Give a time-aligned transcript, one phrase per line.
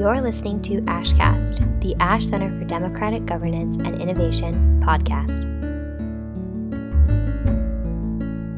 [0.00, 5.44] You're listening to ASHcast, the ASH Center for Democratic Governance and Innovation podcast.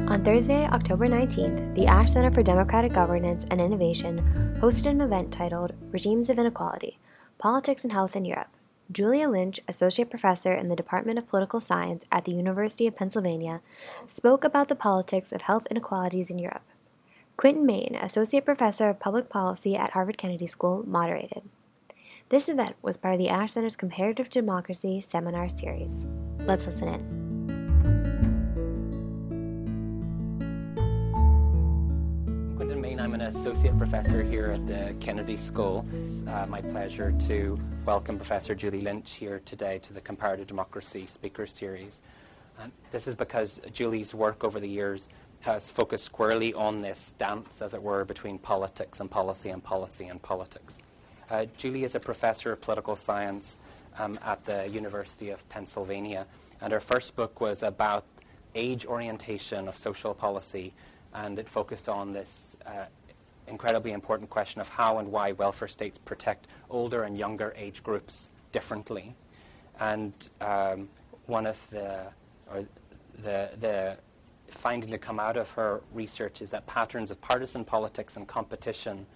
[0.09, 4.21] On Thursday, October 19th, the ASH Center for Democratic Governance and Innovation
[4.61, 7.01] hosted an event titled Regimes of Inequality
[7.39, 8.57] Politics and Health in Europe.
[8.93, 13.63] Julia Lynch, Associate Professor in the Department of Political Science at the University of Pennsylvania,
[14.07, 16.63] spoke about the politics of health inequalities in Europe.
[17.37, 21.43] Quinton Mayne, Associate Professor of Public Policy at Harvard Kennedy School, moderated.
[22.29, 26.07] This event was part of the Ash Center's Comparative Democracy Seminar Series.
[26.41, 27.23] Let's listen in.
[33.03, 35.85] I'm an associate professor here at the Kennedy School.
[35.93, 41.07] It's uh, my pleasure to welcome Professor Julie Lynch here today to the Comparative Democracy
[41.07, 42.01] Speaker Series.
[42.61, 45.09] And this is because Julie's work over the years
[45.43, 50.07] has focused squarely on this dance, as it were, between politics and policy and policy
[50.07, 50.79] and politics.
[51.29, 53.57] Uh, Julie is a professor of political science
[53.99, 56.27] um, at the University of Pennsylvania,
[56.61, 58.05] and her first book was about
[58.55, 60.73] age orientation of social policy,
[61.15, 62.85] and it focused on this uh,
[63.49, 68.31] incredibly important question of how and why welfare states protect older and younger age groups
[68.53, 69.15] differently.
[69.81, 70.89] And um,
[71.27, 72.07] one of the,
[72.49, 72.65] or
[73.25, 73.97] the, the
[74.55, 79.07] finding to come out of her research is that patterns of partisan politics and competition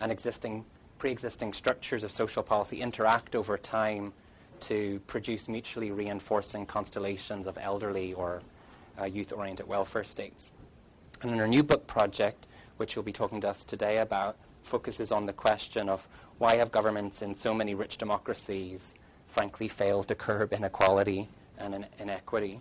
[0.00, 0.64] and existing
[0.98, 4.12] pre-existing structures of social policy interact over time
[4.60, 8.40] to produce mutually reinforcing constellations of elderly or
[9.00, 10.52] uh, youth-oriented welfare states.
[11.22, 15.10] And in her new book project, which you'll be talking to us today about, focuses
[15.10, 16.06] on the question of
[16.38, 18.94] why have governments in so many rich democracies
[19.26, 22.60] frankly failed to curb inequality and inequity.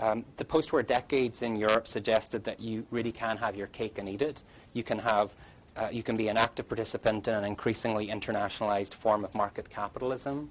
[0.00, 4.08] Um, the post-war decades in Europe suggested that you really can have your cake and
[4.08, 4.42] eat it.
[4.72, 5.34] You can have,
[5.76, 10.48] uh, you can be an active participant in an increasingly internationalized form of market capitalism,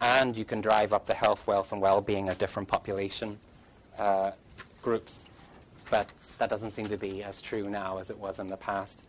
[0.00, 3.38] and you can drive up the health, wealth, and well-being of different population
[3.98, 4.32] uh,
[4.82, 5.26] groups.
[5.90, 6.08] But
[6.38, 9.04] that doesn't seem to be as true now as it was in the past.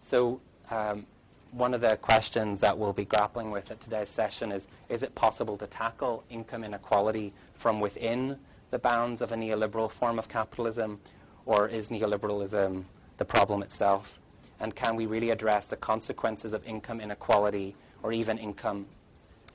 [0.00, 0.40] So.
[0.70, 1.06] Um,
[1.52, 5.12] one of the questions that we'll be grappling with at today's session is Is it
[5.16, 8.38] possible to tackle income inequality from within
[8.70, 11.00] the bounds of a neoliberal form of capitalism,
[11.46, 12.84] or is neoliberalism
[13.16, 14.18] the problem itself?
[14.60, 18.86] And can we really address the consequences of income inequality or even income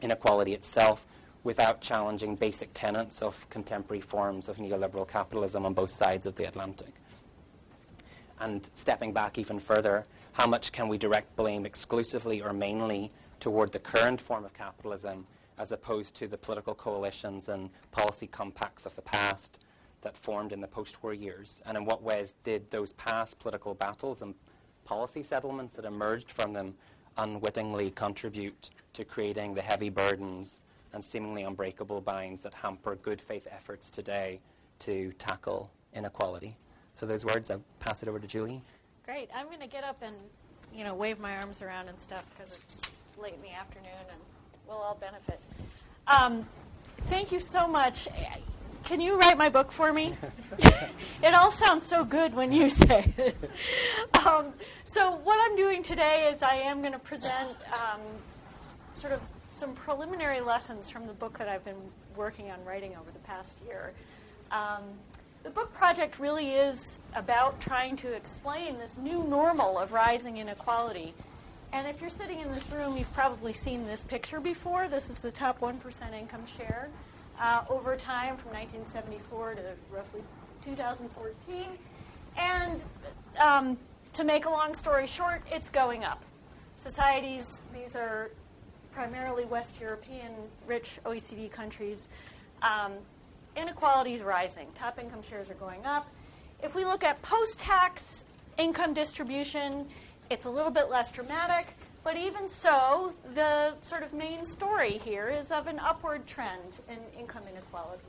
[0.02, 1.06] inequality itself
[1.44, 6.46] without challenging basic tenets of contemporary forms of neoliberal capitalism on both sides of the
[6.46, 6.94] Atlantic?
[8.40, 13.72] And stepping back even further, how much can we direct blame exclusively or mainly toward
[13.72, 15.26] the current form of capitalism
[15.58, 19.60] as opposed to the political coalitions and policy compacts of the past
[20.02, 21.62] that formed in the post war years?
[21.66, 24.34] And in what ways did those past political battles and
[24.86, 26.76] policy settlements that emerged from them
[27.18, 30.62] unwittingly contribute to creating the heavy burdens
[30.94, 34.40] and seemingly unbreakable binds that hamper good faith efforts today
[34.80, 36.56] to tackle inequality?
[36.94, 38.62] So, those words, I'll pass it over to Julie.
[39.06, 39.30] Great.
[39.36, 40.16] I'm going to get up and
[40.74, 42.82] you know wave my arms around and stuff because it's
[43.22, 44.22] late in the afternoon and
[44.68, 45.40] we'll all benefit.
[46.08, 46.48] Um,
[47.04, 48.08] thank you so much.
[48.84, 50.14] Can you write my book for me?
[51.24, 53.36] it all sounds so good when you say it.
[54.26, 54.54] Um,
[54.84, 58.02] so, what I'm doing today is I am going to present um,
[58.98, 59.22] sort of
[59.52, 61.82] some preliminary lessons from the book that I've been
[62.16, 63.94] working on writing over the past year.
[64.52, 64.84] Um,
[65.44, 71.14] the book project really is about trying to explain this new normal of rising inequality
[71.76, 74.88] and if you're sitting in this room, you've probably seen this picture before.
[74.88, 75.76] This is the top 1%
[76.18, 76.88] income share
[77.38, 80.22] uh, over time from 1974 to roughly
[80.64, 81.66] 2014.
[82.38, 82.82] And
[83.38, 83.78] um,
[84.14, 86.24] to make a long story short, it's going up.
[86.76, 88.32] Societies, these are
[88.94, 90.32] primarily West European,
[90.66, 92.08] rich OECD countries.
[92.62, 92.94] Um,
[93.58, 94.70] inequality is rising.
[94.76, 96.08] Top income shares are going up.
[96.64, 98.24] If we look at post tax
[98.58, 99.86] income distribution,
[100.30, 105.28] it's a little bit less dramatic, but even so, the sort of main story here
[105.30, 108.04] is of an upward trend in income inequality.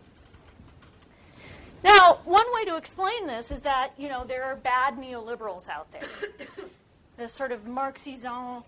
[1.82, 5.90] Now, one way to explain this is that, you know, there are bad neoliberals out
[5.92, 6.08] there.
[7.16, 8.64] this sort of Marxism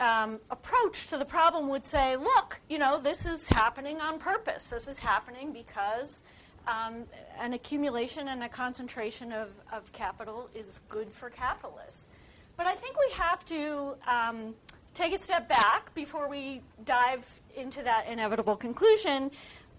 [0.00, 4.70] um, approach to the problem would say, look, you know, this is happening on purpose.
[4.70, 6.20] This is happening because
[6.66, 7.04] um,
[7.38, 12.08] an accumulation and a concentration of, of capital is good for capitalists.
[12.56, 14.54] But I think we have to um,
[14.94, 19.30] take a step back before we dive into that inevitable conclusion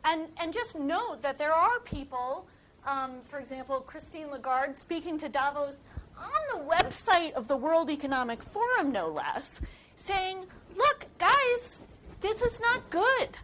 [0.03, 2.45] and, and just note that there are people,
[2.85, 5.81] um, for example, Christine Lagarde speaking to Davos
[6.17, 9.59] on the website of the World Economic Forum, no less,
[9.95, 10.45] saying,
[10.75, 11.81] look, guys,
[12.21, 13.37] this is not good.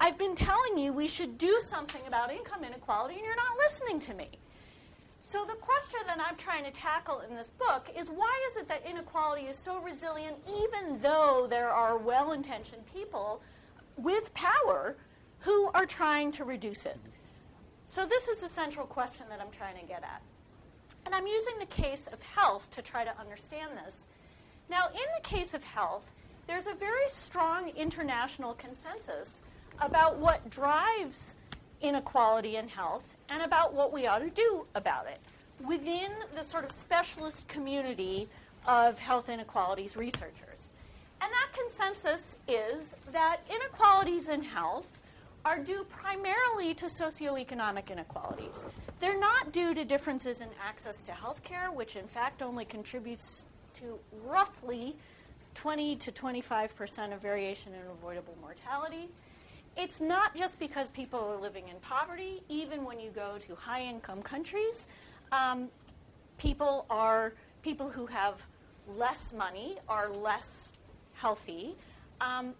[0.00, 4.00] I've been telling you we should do something about income inequality, and you're not listening
[4.00, 4.28] to me.
[5.20, 8.68] So, the question that I'm trying to tackle in this book is why is it
[8.68, 13.40] that inequality is so resilient, even though there are well intentioned people
[13.96, 14.96] with power
[15.40, 16.98] who are trying to reduce it?
[17.86, 20.22] So, this is the central question that I'm trying to get at.
[21.06, 24.06] And I'm using the case of health to try to understand this.
[24.68, 26.12] Now, in the case of health,
[26.46, 29.40] there's a very strong international consensus
[29.80, 31.34] about what drives
[31.80, 35.20] inequality in health and about what we ought to do about it
[35.66, 38.28] within the sort of specialist community
[38.66, 40.72] of health inequalities researchers.
[41.20, 45.00] And that consensus is that inequalities in health
[45.44, 48.64] are due primarily to socioeconomic inequalities.
[48.98, 53.46] They're not due to differences in access to health care, which in fact only contributes
[53.74, 54.96] to roughly
[55.54, 59.08] 20 to 25 percent of variation in avoidable mortality.
[59.76, 63.82] It's not just because people are living in poverty, even when you go to high
[63.82, 64.86] income countries.
[65.32, 65.68] Um,
[66.38, 68.46] people are people who have
[68.96, 70.72] less money are less
[71.12, 71.74] healthy.
[72.22, 72.54] Um,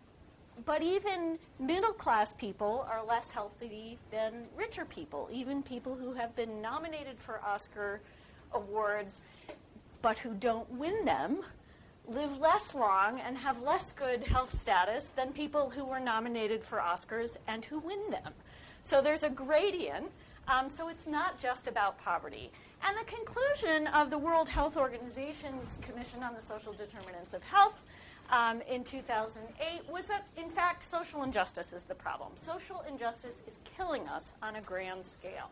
[0.64, 6.34] but even middle class people are less healthy than richer people, even people who have
[6.36, 8.00] been nominated for Oscar
[8.52, 9.22] awards
[10.02, 11.40] but who don't win them
[12.08, 16.78] live less long and have less good health status than people who were nominated for
[16.78, 18.32] Oscars and who win them.
[18.82, 20.10] So there's a gradient.
[20.48, 22.50] Um, so it's not just about poverty.
[22.84, 27.82] And the conclusion of the World Health Organization's Commission on the Social Determinants of Health
[28.30, 32.30] um, in 2008 was that, in fact, social injustice is the problem.
[32.36, 35.50] Social injustice is killing us on a grand scale.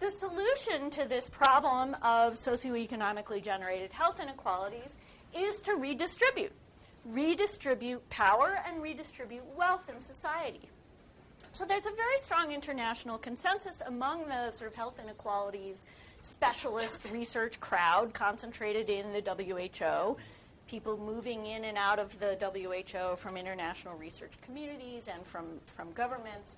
[0.00, 4.96] The solution to this problem of socioeconomically generated health inequalities
[5.36, 6.52] is to redistribute.
[7.04, 10.68] Redistribute power and redistribute wealth in society.
[11.52, 15.84] So there's a very strong international consensus among the sort of health inequalities
[16.22, 20.16] specialist research crowd concentrated in the WHO,
[20.68, 25.92] people moving in and out of the WHO from international research communities and from, from
[25.92, 26.56] governments.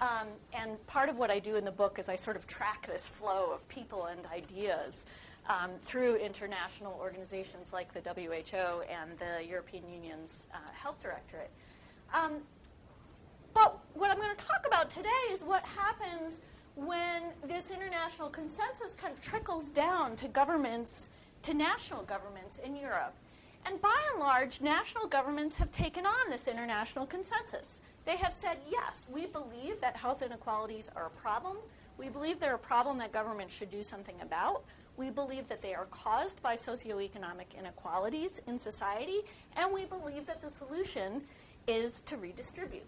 [0.00, 2.86] Um, and part of what I do in the book is I sort of track
[2.86, 5.04] this flow of people and ideas
[5.48, 11.50] um, through international organizations like the WHO and the European Union's uh, Health Directorate.
[12.12, 12.38] Um,
[13.52, 16.42] but what I'm going to talk about today is what happens
[16.76, 21.10] when this international consensus kind of trickles down to governments,
[21.42, 23.14] to national governments in Europe.
[23.66, 27.80] And by and large, national governments have taken on this international consensus.
[28.04, 31.56] They have said, yes, we believe that health inequalities are a problem.
[31.96, 34.64] We believe they're a problem that governments should do something about.
[34.96, 39.22] We believe that they are caused by socioeconomic inequalities in society,
[39.56, 41.22] and we believe that the solution
[41.66, 42.86] is to redistribute.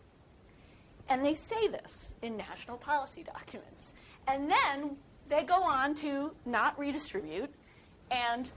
[1.08, 3.93] And they say this in national policy documents.
[4.29, 4.97] And then
[5.29, 7.50] they go on to not redistribute
[8.11, 8.50] and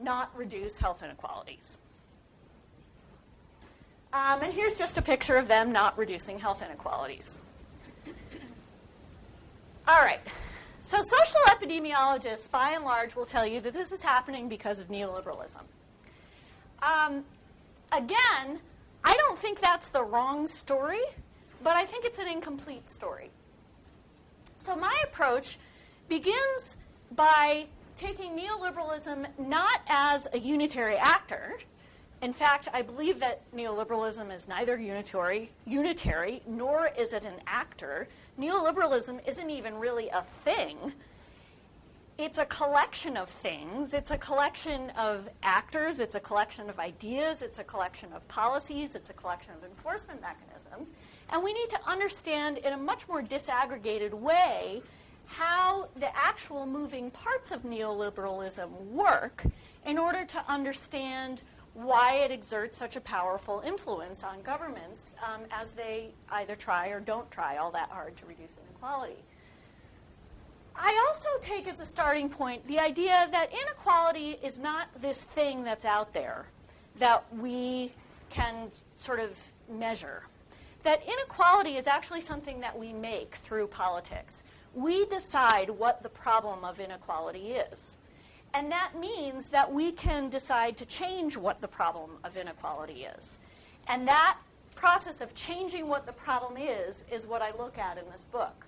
[0.00, 1.78] not reduce health inequalities.
[4.12, 7.38] Um, and here's just a picture of them not reducing health inequalities.
[9.88, 10.20] All right.
[10.86, 14.86] So, social epidemiologists, by and large, will tell you that this is happening because of
[14.86, 15.62] neoliberalism.
[16.80, 17.24] Um,
[17.90, 18.60] again,
[19.02, 21.00] I don't think that's the wrong story,
[21.60, 23.32] but I think it's an incomplete story.
[24.60, 25.58] So, my approach
[26.08, 26.76] begins
[27.16, 27.66] by
[27.96, 31.56] taking neoliberalism not as a unitary actor.
[32.22, 38.08] In fact, I believe that neoliberalism is neither unitary, unitary nor is it an actor
[38.38, 40.92] neoliberalism isn't even really a thing.
[42.18, 43.92] It's a collection of things.
[43.92, 45.98] It's a collection of actors.
[45.98, 47.42] It's a collection of ideas.
[47.42, 48.94] It's a collection of policies.
[48.94, 50.92] It's a collection of enforcement mechanisms.
[51.30, 54.82] And we need to understand in a much more disaggregated way
[55.26, 59.44] how the actual moving parts of neoliberalism work
[59.84, 61.42] in order to understand
[61.76, 67.00] why it exerts such a powerful influence on governments um, as they either try or
[67.00, 69.22] don't try all that hard to reduce inequality.
[70.74, 75.64] I also take as a starting point the idea that inequality is not this thing
[75.64, 76.46] that's out there
[76.98, 77.92] that we
[78.30, 79.38] can sort of
[79.70, 80.22] measure.
[80.82, 84.42] That inequality is actually something that we make through politics.
[84.74, 87.98] We decide what the problem of inequality is.
[88.56, 93.36] And that means that we can decide to change what the problem of inequality is.
[93.86, 94.38] And that
[94.74, 98.64] process of changing what the problem is is what I look at in this book.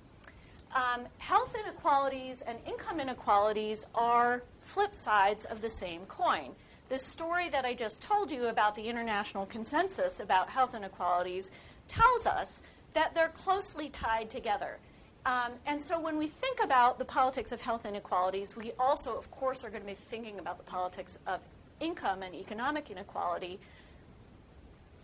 [0.76, 6.50] Um, health inequalities and income inequalities are flip sides of the same coin.
[6.90, 11.50] this story that I just told you about the international consensus about health inequalities
[11.87, 14.78] tells us that they're closely tied together.
[15.26, 19.30] Um, and so when we think about the politics of health inequalities, we also, of
[19.30, 21.40] course, are going to be thinking about the politics of
[21.80, 23.58] income and economic inequality,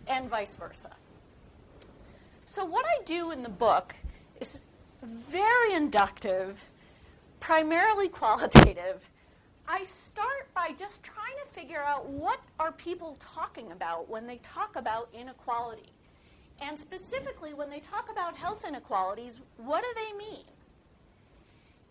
[0.07, 0.91] and vice versa.
[2.45, 3.95] So, what I do in the book
[4.39, 4.61] is
[5.01, 6.63] very inductive,
[7.39, 9.07] primarily qualitative.
[9.67, 14.37] I start by just trying to figure out what are people talking about when they
[14.37, 15.89] talk about inequality.
[16.61, 20.45] And specifically, when they talk about health inequalities, what do they mean?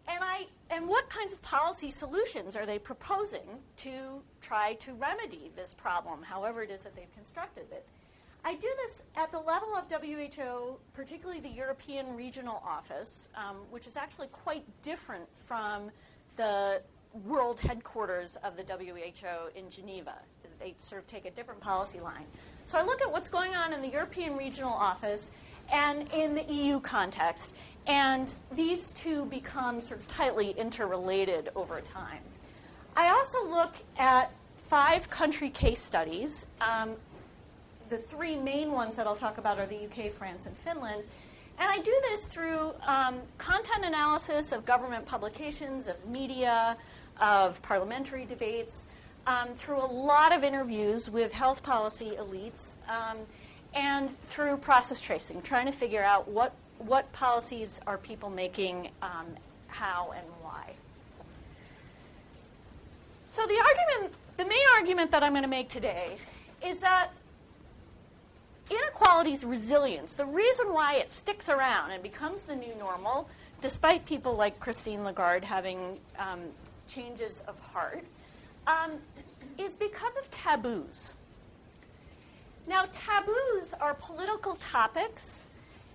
[0.07, 5.51] And, I, and what kinds of policy solutions are they proposing to try to remedy
[5.57, 7.87] this problem, however it is that they've constructed it?
[8.45, 13.87] I do this at the level of WHO, particularly the European Regional Office, um, which
[13.87, 15.91] is actually quite different from
[16.37, 16.83] the
[17.25, 20.17] world headquarters of the WHO in Geneva.
[20.61, 22.27] They sort of take a different policy line.
[22.65, 25.31] So I look at what's going on in the European Regional Office
[25.71, 27.55] and in the EU context,
[27.87, 32.21] and these two become sort of tightly interrelated over time.
[32.97, 36.47] I also look at five country case studies.
[36.61, 36.95] Um,
[37.91, 41.05] the three main ones that I'll talk about are the UK, France, and Finland.
[41.59, 46.77] And I do this through um, content analysis of government publications, of media,
[47.21, 48.87] of parliamentary debates,
[49.27, 53.19] um, through a lot of interviews with health policy elites, um,
[53.75, 59.27] and through process tracing, trying to figure out what, what policies are people making, um,
[59.69, 60.73] how, and why.
[63.27, 66.17] So the argument, the main argument that I'm going to make today
[66.65, 67.09] is that
[68.71, 73.29] inequality's resilience, the reason why it sticks around and becomes the new normal,
[73.61, 76.41] despite people like Christine Lagarde having um,
[76.87, 78.05] changes of heart,
[78.67, 78.93] um,
[79.59, 81.15] is because of taboos.
[82.67, 85.47] Now, taboos are political topics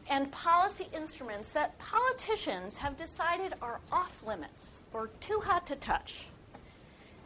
[0.10, 6.28] and policy instruments that politicians have decided are off limits or too hot to touch.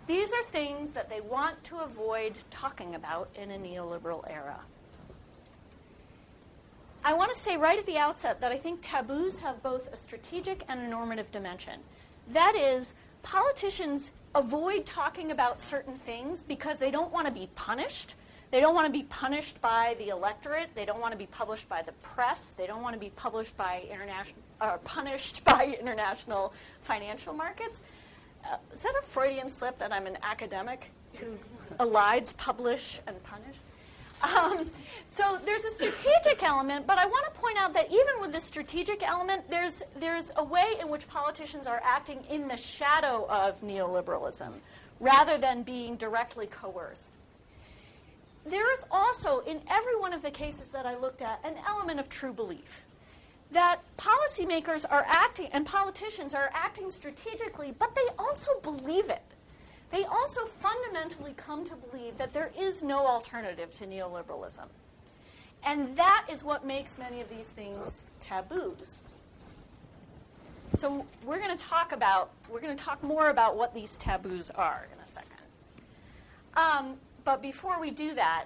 [0.06, 4.60] These are things that they want to avoid talking about in a neoliberal era.
[7.06, 9.98] I want to say right at the outset that I think taboos have both a
[9.98, 11.80] strategic and a normative dimension.
[12.30, 12.94] That is,
[13.24, 18.16] politicians avoid talking about certain things because they don't want to be punished.
[18.52, 20.70] They don't want to be punished by the electorate.
[20.76, 22.52] They don't want to be published by the press.
[22.52, 27.82] They don't want to be published by international, uh, punished by international financial markets.
[28.46, 31.38] Uh, is that a Freudian slip that I'm an academic who
[31.80, 33.58] elides publish and punish?
[34.24, 34.72] Um,
[35.08, 38.40] so there's a strategic element, but I want to point out that even with the
[38.40, 43.60] strategic element, there's, there's a way in which politicians are acting in the shadow of
[43.62, 44.54] neoliberalism
[45.00, 47.12] rather than being directly coerced.
[48.46, 52.00] There is also, in every one of the cases that I looked at, an element
[52.00, 52.86] of true belief
[53.52, 59.22] that policymakers are acting and politicians are acting strategically, but they also believe it
[59.94, 64.66] they also fundamentally come to believe that there is no alternative to neoliberalism.
[65.64, 69.02] And that is what makes many of these things taboos.
[70.76, 74.50] So we're going to talk about, we're going to talk more about what these taboos
[74.50, 75.30] are in a second.
[76.58, 78.46] Um, but before we do that,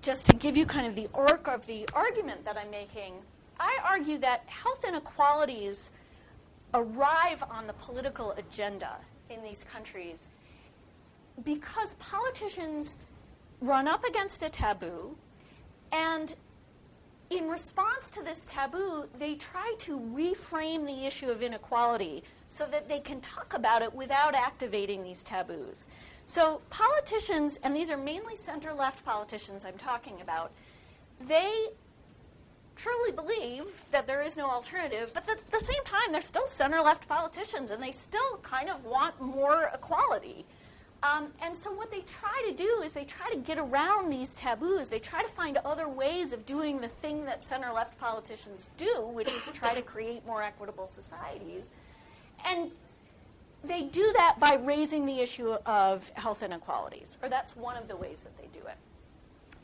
[0.00, 3.12] just to give you kind of the arc of the argument that I'm making,
[3.60, 5.90] I argue that health inequalities
[6.72, 8.96] arrive on the political agenda
[9.30, 10.28] in these countries
[11.44, 12.96] because politicians
[13.60, 15.16] run up against a taboo
[15.92, 16.34] and
[17.30, 22.88] in response to this taboo, they try to reframe the issue of inequality so that
[22.88, 25.86] they can talk about it without activating these taboos.
[26.26, 30.52] So, politicians, and these are mainly center left politicians I'm talking about,
[31.20, 31.68] they
[32.76, 36.80] truly believe that there is no alternative, but at the same time, they're still center
[36.80, 40.44] left politicians and they still kind of want more equality.
[41.02, 44.34] Um, and so, what they try to do is they try to get around these
[44.34, 44.88] taboos.
[44.88, 49.06] They try to find other ways of doing the thing that center left politicians do,
[49.12, 51.68] which is try to create more equitable societies.
[52.46, 52.70] And
[53.62, 57.96] they do that by raising the issue of health inequalities, or that's one of the
[57.96, 58.76] ways that they do it.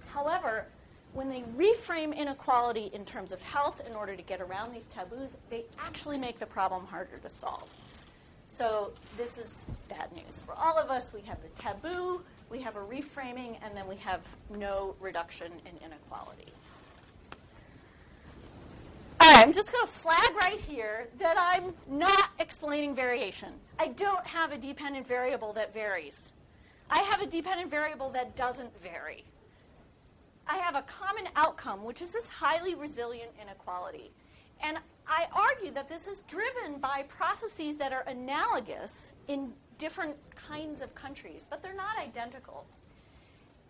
[0.07, 0.67] However,
[1.15, 5.37] when they reframe inequality in terms of health in order to get around these taboos,
[5.51, 7.69] they actually make the problem harder to solve.
[8.47, 10.43] So this is bad news.
[10.45, 13.97] For all of us, we have the taboo, we have a reframing, and then we
[13.97, 16.53] have no reduction in inequality.
[19.21, 23.51] All right, I'm just going to flag right here that I'm not explaining variation.
[23.79, 26.33] I don't have a dependent variable that varies.
[26.91, 29.25] I have a dependent variable that doesn't vary.
[30.47, 34.11] I have a common outcome, which is this highly resilient inequality.
[34.61, 40.81] And I argue that this is driven by processes that are analogous in different kinds
[40.81, 42.65] of countries, but they're not identical.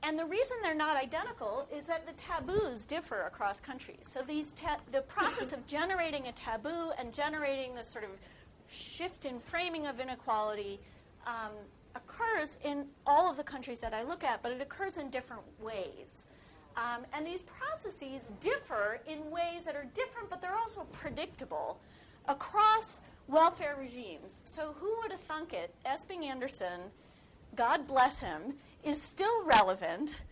[0.03, 4.01] And the reason they're not identical is that the taboos differ across countries.
[4.03, 8.11] So these ta- the process of generating a taboo and generating this sort of
[8.69, 10.81] shift in framing of inequality
[11.27, 11.53] um,
[11.95, 15.43] occurs in all of the countries that I look at, but it occurs in different
[15.61, 16.27] ways.
[16.77, 21.79] Um, and these processes differ in ways that are different, but they're also predictable
[22.29, 24.41] across welfare regimes.
[24.45, 25.75] So who would have thunk it?
[25.85, 26.81] Esping-Andersen,
[27.55, 30.23] God bless him, is still relevant.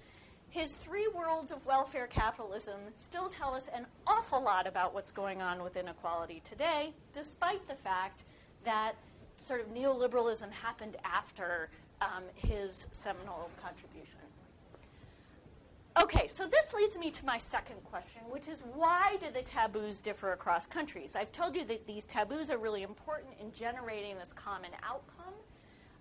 [0.49, 5.41] His three worlds of welfare capitalism still tell us an awful lot about what's going
[5.43, 8.25] on with inequality today, despite the fact
[8.65, 8.95] that
[9.41, 11.69] sort of neoliberalism happened after
[12.01, 14.20] um, his seminal contribution.
[16.01, 20.01] Okay, so this leads me to my second question, which is why do the taboos
[20.01, 21.15] differ across countries?
[21.15, 25.35] I've told you that these taboos are really important in generating this common outcome.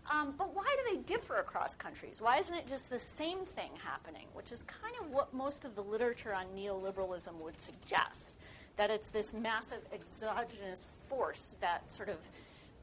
[0.10, 2.22] Um, but why do they differ across countries?
[2.22, 4.28] Why isn't it just the same thing happening?
[4.34, 8.36] Which is kind of what most of the literature on neoliberalism would suggest
[8.78, 12.18] that it's this massive exogenous force that sort of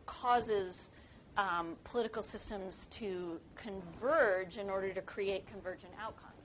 [0.05, 0.91] causes
[1.39, 6.36] um, political systems to converge in order to create convergent outcomes.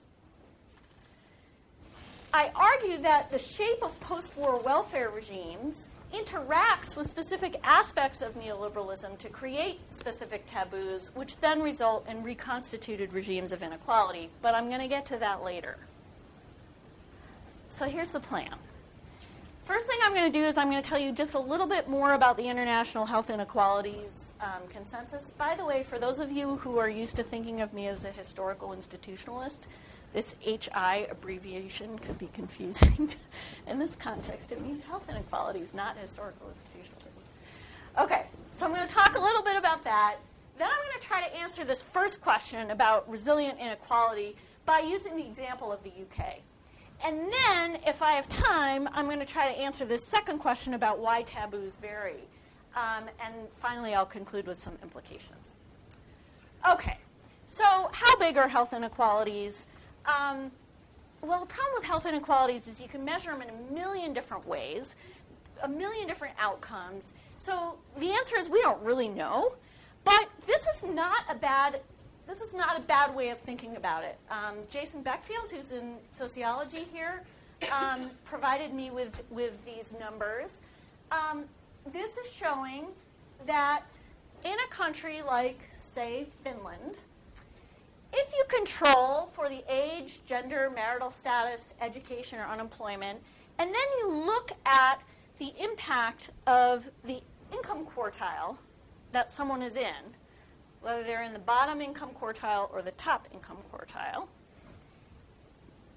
[2.34, 8.34] I argue that the shape of post war welfare regimes interacts with specific aspects of
[8.34, 14.30] neoliberalism to create specific taboos, which then result in reconstituted regimes of inequality.
[14.40, 15.76] But I'm going to get to that later.
[17.68, 18.54] So here's the plan.
[19.64, 21.66] First thing I'm going to do is I'm going to tell you just a little
[21.66, 25.30] bit more about the International Health Inequalities um, Consensus.
[25.30, 28.04] By the way, for those of you who are used to thinking of me as
[28.04, 29.60] a historical institutionalist,
[30.12, 33.10] this HI abbreviation could be confusing.
[33.66, 37.22] In this context, it means health inequalities, not historical institutionalism.
[37.98, 38.26] Okay,
[38.58, 40.16] so I'm going to talk a little bit about that.
[40.58, 45.16] Then I'm going to try to answer this first question about resilient inequality by using
[45.16, 46.40] the example of the UK.
[47.04, 50.74] And then, if I have time, I'm going to try to answer this second question
[50.74, 52.28] about why taboos vary.
[52.76, 55.56] Um, and finally, I'll conclude with some implications.
[56.70, 56.96] Okay,
[57.46, 59.66] so how big are health inequalities?
[60.06, 60.50] Um,
[61.20, 64.46] well, the problem with health inequalities is you can measure them in a million different
[64.46, 64.96] ways,
[65.62, 67.12] a million different outcomes.
[67.36, 69.54] So the answer is we don't really know.
[70.04, 71.80] But this is not a bad
[72.26, 74.16] this is not a bad way of thinking about it.
[74.30, 77.24] Um, Jason Beckfield, who's in sociology here,
[77.72, 80.60] um, provided me with, with these numbers.
[81.10, 81.44] Um,
[81.92, 82.86] this is showing
[83.44, 83.82] that
[84.44, 86.98] in a country like, say, Finland,
[88.12, 93.20] if you control for the age, gender, marital status, education, or unemployment,
[93.58, 95.00] and then you look at
[95.38, 97.20] the impact of the
[97.52, 98.56] income quartile
[99.12, 100.14] that someone is in,
[100.80, 104.26] whether they're in the bottom income quartile or the top income quartile,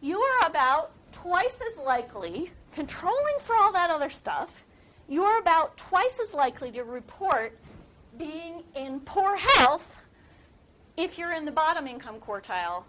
[0.02, 4.66] you are about twice as likely, controlling for all that other stuff,
[5.08, 7.58] you are about twice as likely to report
[8.18, 10.05] being in poor health
[10.98, 12.84] if you're in the bottom income quartile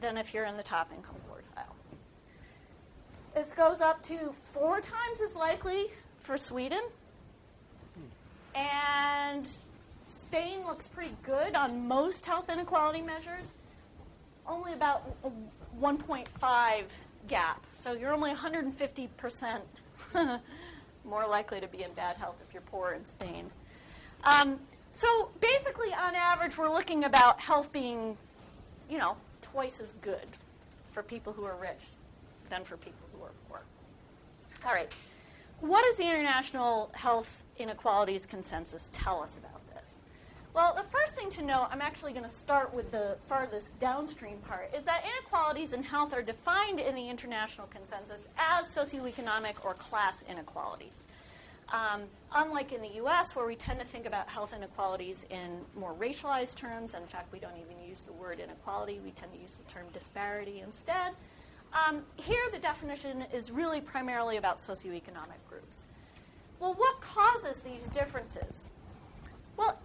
[0.00, 1.74] than if you're in the top income quartile.
[3.34, 5.86] This goes up to four times as likely
[6.20, 6.82] for Sweden.
[8.54, 9.48] And
[10.06, 13.54] Spain looks pretty good on most health inequality measures.
[14.46, 15.02] Only about
[15.80, 16.84] 1.5
[17.28, 17.64] gap.
[17.74, 19.60] So you're only 150%
[21.04, 23.50] more likely to be in bad health if you're poor in Spain.
[24.24, 24.58] Um,
[24.98, 28.16] so basically, on average, we're looking about health being,
[28.90, 30.26] you know, twice as good
[30.90, 31.84] for people who are rich
[32.50, 33.60] than for people who are poor.
[34.66, 34.92] All right.
[35.60, 39.98] What does the International Health Inequalities Consensus tell us about this?
[40.52, 44.38] Well, the first thing to know, I'm actually going to start with the farthest downstream
[44.38, 49.74] part, is that inequalities in health are defined in the international consensus as socioeconomic or
[49.74, 51.06] class inequalities.
[51.70, 52.02] Um,
[52.32, 56.54] unlike in the US, where we tend to think about health inequalities in more racialized
[56.54, 59.56] terms, and in fact, we don't even use the word inequality, we tend to use
[59.56, 61.12] the term disparity instead.
[61.72, 65.84] Um, here, the definition is really primarily about socioeconomic groups.
[66.58, 68.70] Well, what causes these differences?
[69.56, 69.78] Well,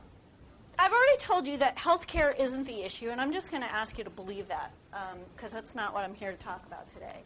[0.80, 3.98] I've already told you that healthcare isn't the issue, and I'm just going to ask
[3.98, 4.72] you to believe that
[5.36, 7.22] because um, that's not what I'm here to talk about today.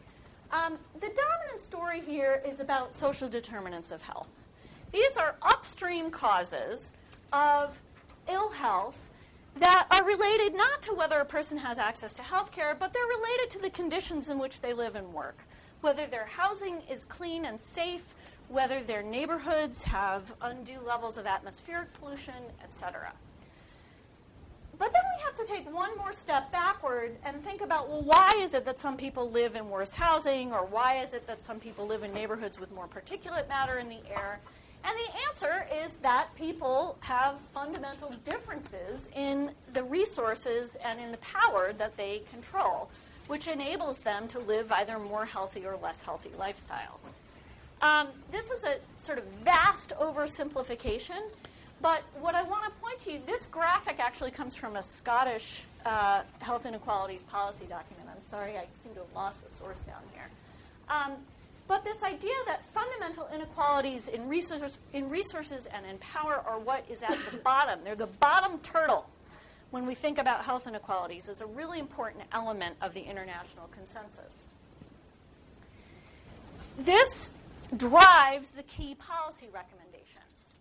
[0.51, 4.29] Um, the dominant story here is about social determinants of health.
[4.91, 6.93] These are upstream causes
[7.33, 7.79] of
[8.29, 8.99] ill health
[9.59, 13.03] that are related not to whether a person has access to health care, but they're
[13.05, 15.39] related to the conditions in which they live and work.
[15.81, 18.15] Whether their housing is clean and safe,
[18.49, 23.11] whether their neighborhoods have undue levels of atmospheric pollution, etc.
[24.79, 28.33] But then we have to take one more step backward and think about well, why
[28.37, 31.59] is it that some people live in worse housing, or why is it that some
[31.59, 34.39] people live in neighborhoods with more particulate matter in the air?
[34.83, 41.17] And the answer is that people have fundamental differences in the resources and in the
[41.17, 42.89] power that they control,
[43.27, 47.11] which enables them to live either more healthy or less healthy lifestyles.
[47.81, 51.21] Um, this is a sort of vast oversimplification,
[51.81, 55.63] but what I want to point to you, this graphic actually comes from a Scottish
[55.85, 58.09] uh, health inequalities policy document.
[58.13, 60.29] I'm sorry, I seem to have lost the source down here.
[60.89, 61.13] Um,
[61.67, 66.85] but this idea that fundamental inequalities in, resource, in resources and in power are what
[66.89, 69.09] is at the bottom, they're the bottom turtle
[69.69, 74.47] when we think about health inequalities, is a really important element of the international consensus.
[76.77, 77.29] This
[77.75, 80.51] drives the key policy recommendations.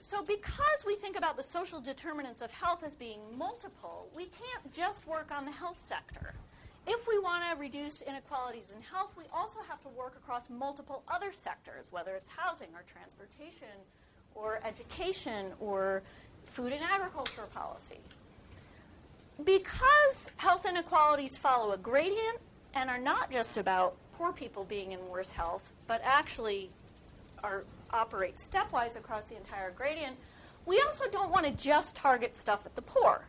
[0.00, 4.72] So, because we think about the social determinants of health as being multiple, we can't
[4.74, 6.34] just work on the health sector.
[6.86, 11.04] If we want to reduce inequalities in health, we also have to work across multiple
[11.08, 13.68] other sectors, whether it's housing or transportation
[14.34, 16.02] or education or
[16.44, 18.00] food and agriculture policy.
[19.44, 22.38] Because health inequalities follow a gradient
[22.74, 26.68] and are not just about poor people being in worse health, but actually
[27.44, 30.16] are, operate stepwise across the entire gradient,
[30.66, 33.24] we also don't want to just target stuff at the poor.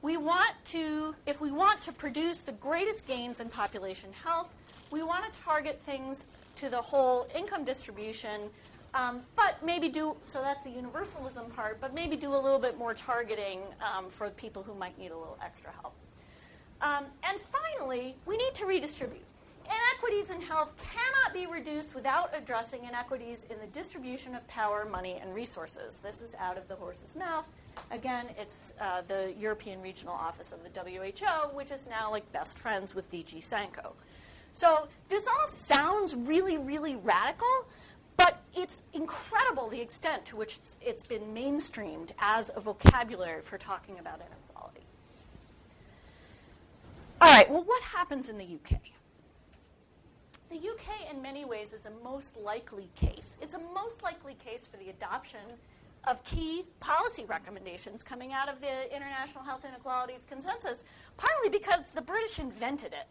[0.00, 4.54] We want to, if we want to produce the greatest gains in population health,
[4.90, 8.42] we want to target things to the whole income distribution,
[8.94, 12.78] um, but maybe do, so that's the universalism part, but maybe do a little bit
[12.78, 15.94] more targeting um, for people who might need a little extra help.
[16.80, 19.24] Um, and finally, we need to redistribute.
[20.00, 25.18] Inequities in health cannot be reduced without addressing inequities in the distribution of power, money,
[25.20, 25.98] and resources.
[25.98, 27.46] This is out of the horse's mouth.
[27.90, 32.58] Again, it's uh, the European Regional Office of the WHO, which is now like best
[32.58, 33.92] friends with DG SANCO.
[34.52, 37.66] So this all sounds really, really radical,
[38.16, 43.58] but it's incredible the extent to which it's, it's been mainstreamed as a vocabulary for
[43.58, 44.82] talking about inequality.
[47.20, 48.80] All right, well, what happens in the UK?
[50.50, 53.36] The UK, in many ways, is a most likely case.
[53.42, 55.40] It's a most likely case for the adoption
[56.04, 60.84] of key policy recommendations coming out of the International Health Inequalities Consensus,
[61.18, 63.08] partly because the British invented it.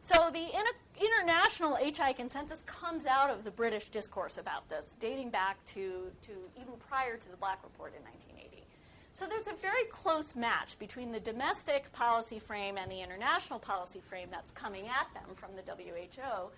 [0.00, 5.30] So the in- international HI consensus comes out of the British discourse about this, dating
[5.30, 8.29] back to, to even prior to the Black Report in 1980.
[9.20, 14.00] So there's a very close match between the domestic policy frame and the international policy
[14.00, 16.48] frame that's coming at them from the WHO,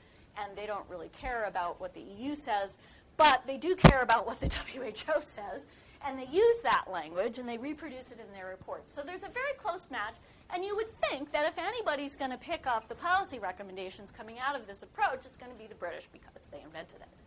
[0.41, 2.79] and they don't really care about what the EU says,
[3.17, 5.63] but they do care about what the WHO says,
[6.07, 8.95] and they use that language and they reproduce it in their reports.
[8.95, 10.19] So there's a very close match,
[10.55, 14.39] and you would think that if anybody's going to pick up the policy recommendations coming
[14.39, 17.22] out of this approach, it's going to be the British because they invented it.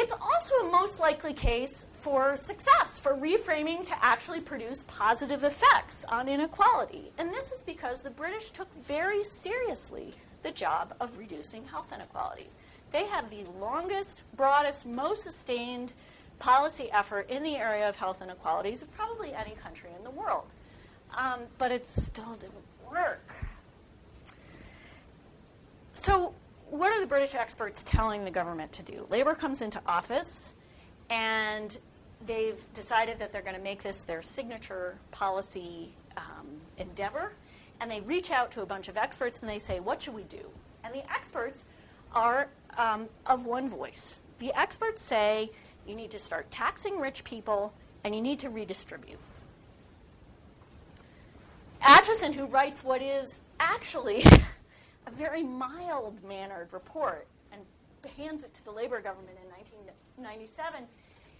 [0.00, 6.04] It's also a most likely case for success, for reframing to actually produce positive effects
[6.04, 7.10] on inequality.
[7.18, 12.58] And this is because the British took very seriously the job of reducing health inequalities.
[12.92, 15.94] They have the longest, broadest, most sustained
[16.38, 20.54] policy effort in the area of health inequalities of probably any country in the world.
[21.16, 22.54] Um, but it still didn't
[22.88, 23.32] work.
[25.92, 26.34] So,
[26.70, 29.06] what are the British experts telling the government to do?
[29.10, 30.52] Labour comes into office
[31.10, 31.78] and
[32.26, 37.32] they've decided that they're going to make this their signature policy um, endeavor.
[37.80, 40.24] And they reach out to a bunch of experts and they say, What should we
[40.24, 40.50] do?
[40.84, 41.64] And the experts
[42.12, 44.20] are um, of one voice.
[44.38, 45.50] The experts say
[45.86, 47.72] you need to start taxing rich people
[48.04, 49.18] and you need to redistribute.
[51.82, 54.24] Acheson, who writes what is actually
[55.08, 57.62] a very mild mannered report and
[58.16, 60.84] hands it to the Labour government in 1997.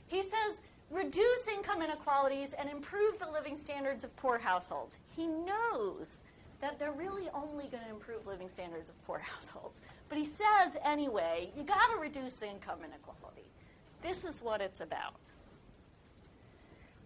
[0.07, 4.98] He says, reduce income inequalities and improve the living standards of poor households.
[5.11, 6.16] He knows
[6.61, 9.81] that they're really only going to improve living standards of poor households.
[10.09, 13.48] But he says, anyway, you got to reduce income inequality.
[14.02, 15.14] This is what it's about.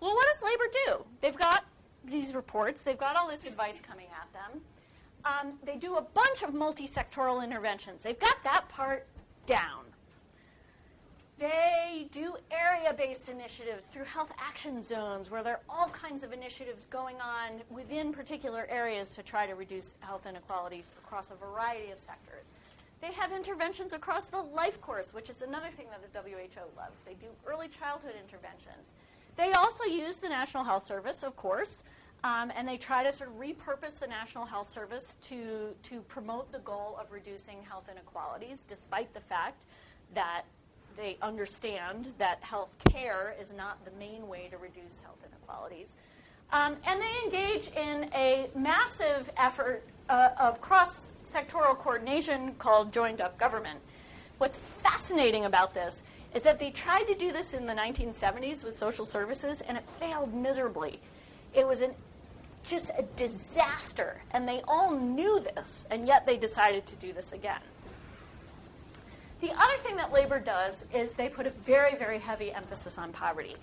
[0.00, 1.04] Well, what does labor do?
[1.20, 1.64] They've got
[2.04, 4.60] these reports, they've got all this advice coming at them
[5.24, 8.02] um, they do a bunch of multi-sectoral interventions.
[8.02, 9.06] They've got that part
[9.46, 9.84] down.
[11.38, 16.32] They do area based initiatives through health action zones where there are all kinds of
[16.32, 21.90] initiatives going on within particular areas to try to reduce health inequalities across a variety
[21.90, 22.50] of sectors.
[23.00, 27.00] They have interventions across the life course, which is another thing that the WHO loves.
[27.00, 28.92] They do early childhood interventions.
[29.34, 31.82] They also use the National Health Service, of course,
[32.24, 36.52] um, and they try to sort of repurpose the National Health Service to, to promote
[36.52, 39.66] the goal of reducing health inequalities, despite the fact
[40.14, 40.42] that
[40.96, 45.94] they understand that health care is not the main way to reduce health inequalities.
[46.52, 53.20] Um, and they engage in a massive effort uh, of cross sectoral coordination called joined
[53.20, 53.80] up government.
[54.38, 56.02] What's fascinating about this
[56.34, 59.88] is that they tried to do this in the 1970s with social services and it
[59.98, 61.00] failed miserably.
[61.54, 61.94] It was an,
[62.64, 67.32] just a disaster, and they all knew this, and yet they decided to do this
[67.32, 67.60] again.
[69.40, 73.12] The other thing that labor does is they put a very, very heavy emphasis on
[73.12, 73.56] poverty.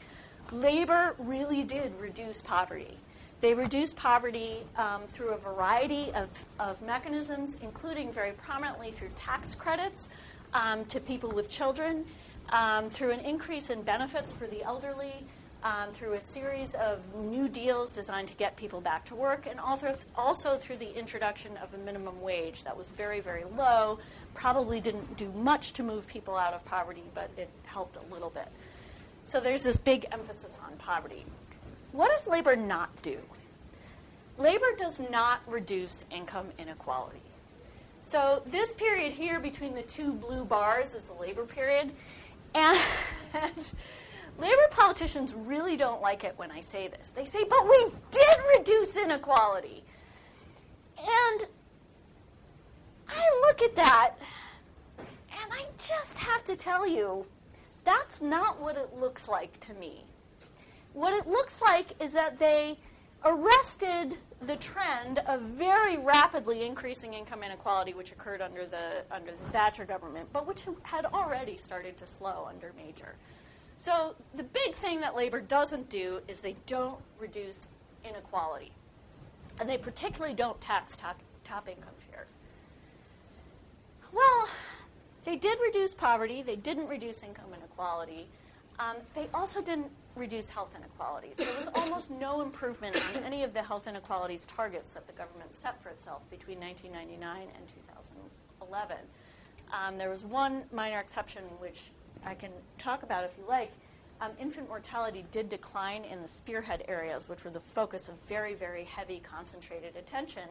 [0.51, 2.97] Labor really did reduce poverty.
[3.41, 6.27] They reduced poverty um, through a variety of,
[6.59, 10.09] of mechanisms, including very prominently through tax credits
[10.53, 12.03] um, to people with children,
[12.49, 15.13] um, through an increase in benefits for the elderly,
[15.63, 19.59] um, through a series of new deals designed to get people back to work, and
[19.59, 23.99] also, also through the introduction of a minimum wage that was very, very low,
[24.33, 28.29] probably didn't do much to move people out of poverty, but it helped a little
[28.29, 28.47] bit.
[29.23, 31.25] So there's this big emphasis on poverty.
[31.91, 33.17] What does labor not do?
[34.37, 37.19] Labor does not reduce income inequality.
[38.01, 41.91] So this period here between the two blue bars is the labor period.
[42.55, 42.79] And
[44.39, 47.09] labor politicians really don't like it when I say this.
[47.09, 49.83] They say, but we did reduce inequality.
[50.97, 51.47] And
[53.07, 54.15] I look at that
[54.97, 57.25] and I just have to tell you,
[57.83, 60.03] that's not what it looks like to me.
[60.93, 62.77] What it looks like is that they
[63.25, 69.51] arrested the trend of very rapidly increasing income inequality, which occurred under the under the
[69.51, 73.15] Thatcher government, but which had already started to slow under Major.
[73.79, 77.69] So the big thing that labor doesn't do is they don't reduce
[78.03, 78.73] inequality,
[79.57, 82.31] and they particularly don't tax top, top income shares.
[84.11, 84.49] Well,
[85.23, 86.41] they did reduce poverty.
[86.41, 88.27] They didn't reduce income inequality.
[88.79, 91.37] Um, they also didn't reduce health inequalities.
[91.37, 95.55] There was almost no improvement on any of the health inequalities targets that the government
[95.55, 97.67] set for itself between 1999 and
[98.59, 98.97] 2011.
[99.71, 101.91] Um, there was one minor exception, which
[102.25, 103.71] I can talk about if you like.
[104.21, 108.53] Um, infant mortality did decline in the spearhead areas, which were the focus of very,
[108.53, 110.49] very heavy concentrated attention.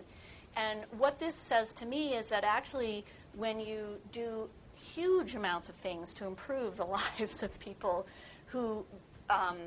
[0.56, 3.04] And what this says to me is that actually,
[3.36, 6.84] when you do huge amounts of things to improve the
[7.18, 8.06] lives of people
[8.46, 8.84] who
[9.28, 9.58] um,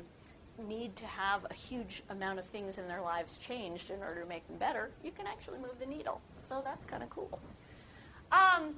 [0.68, 4.28] need to have a huge amount of things in their lives changed in order to
[4.28, 6.20] make them better, you can actually move the needle.
[6.42, 7.38] So that's kind of cool.
[8.30, 8.74] Um,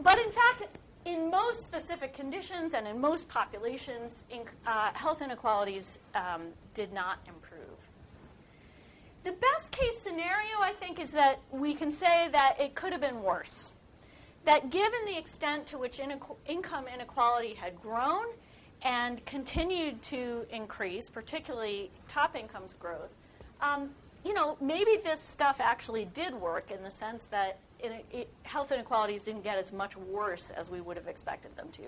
[0.00, 0.68] but in fact,
[1.04, 4.24] in most specific conditions and in most populations,
[4.66, 6.42] uh, health inequalities um,
[6.74, 7.60] did not improve.
[9.24, 13.00] The best case scenario, I think, is that we can say that it could have
[13.00, 13.72] been worse.
[14.44, 18.26] That given the extent to which inequ- income inequality had grown,
[18.82, 23.14] and continued to increase, particularly top incomes growth,
[23.60, 23.90] um,
[24.24, 29.24] you know, maybe this stuff actually did work in the sense that it, health inequalities
[29.24, 31.82] didn't get as much worse as we would have expected them to.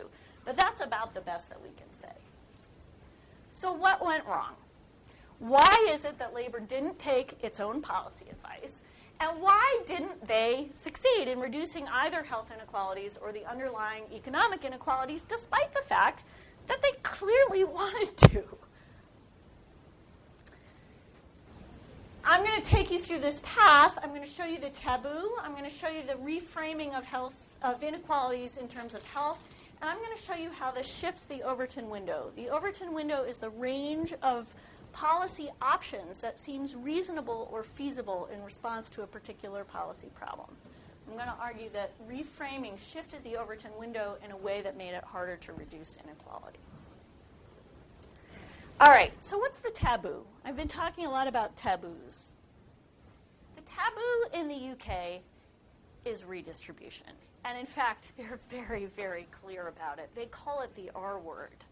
[0.45, 2.13] But that's about the best that we can say.
[3.51, 4.55] So, what went wrong?
[5.39, 8.81] Why is it that labor didn't take its own policy advice?
[9.21, 15.23] And why didn't they succeed in reducing either health inequalities or the underlying economic inequalities,
[15.23, 16.25] despite the fact
[16.67, 18.45] that they clearly wanted to.
[22.27, 23.99] I'm going to take you through this path.
[24.03, 25.35] I'm going to show you the taboo.
[25.43, 29.45] I'm going to show you the reframing of health of inequalities in terms of health.
[29.83, 32.33] And I'm going to show you how this shifts the Overton window.
[32.35, 34.49] The Overton window is the range of
[34.93, 40.49] policy options that seems reasonable or feasible in response to a particular policy problem.
[41.07, 44.95] I'm going to argue that reframing shifted the Overton window in a way that made
[44.95, 46.59] it harder to reduce inequality.
[48.81, 50.25] All right, so what's the taboo?
[50.45, 52.33] I've been talking a lot about taboos.
[53.55, 55.21] The taboo in the UK
[56.05, 57.07] is redistribution.
[57.45, 60.11] And in fact, they're very, very clear about it.
[60.17, 61.65] They call it the R word.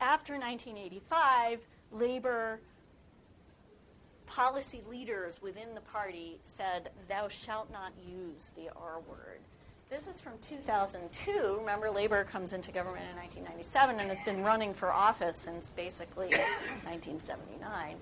[0.00, 2.60] After 1985, Labour
[4.26, 9.35] policy leaders within the party said, Thou shalt not use the R word.
[9.88, 11.58] This is from 2002.
[11.60, 16.30] Remember, Labor comes into government in 1997 and has been running for office since basically
[16.82, 17.94] 1979.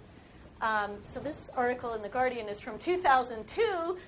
[0.62, 3.98] Um, so this article in The Guardian is from 2002.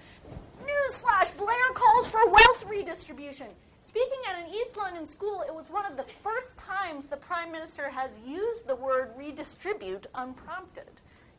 [0.64, 3.48] Newsflash Blair calls for wealth redistribution.
[3.82, 7.52] Speaking at an East London school, it was one of the first times the Prime
[7.52, 10.90] Minister has used the word redistribute unprompted.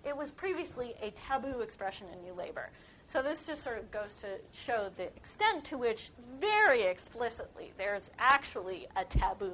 [0.06, 2.70] It was previously a taboo expression in New Labour.
[3.08, 8.12] So this just sort of goes to show the extent to which, very explicitly, there's
[8.20, 9.54] actually a taboo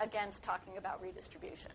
[0.00, 1.70] against talking about redistribution.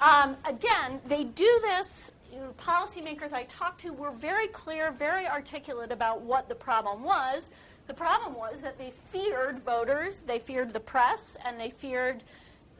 [0.00, 2.10] Um, again, they do this.
[2.32, 7.04] You know, policymakers I talked to were very clear, very articulate about what the problem
[7.04, 7.50] was.
[7.86, 12.24] The problem was that they feared voters, they feared the press, and they feared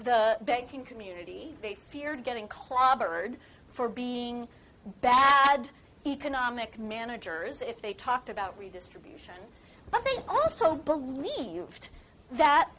[0.01, 1.55] the banking community.
[1.63, 3.37] They feared getting clobbered
[3.69, 4.49] for being
[5.01, 5.69] bad
[6.07, 9.35] economic managers if they talked about redistribution,
[9.91, 11.91] but they also believed
[12.33, 12.71] that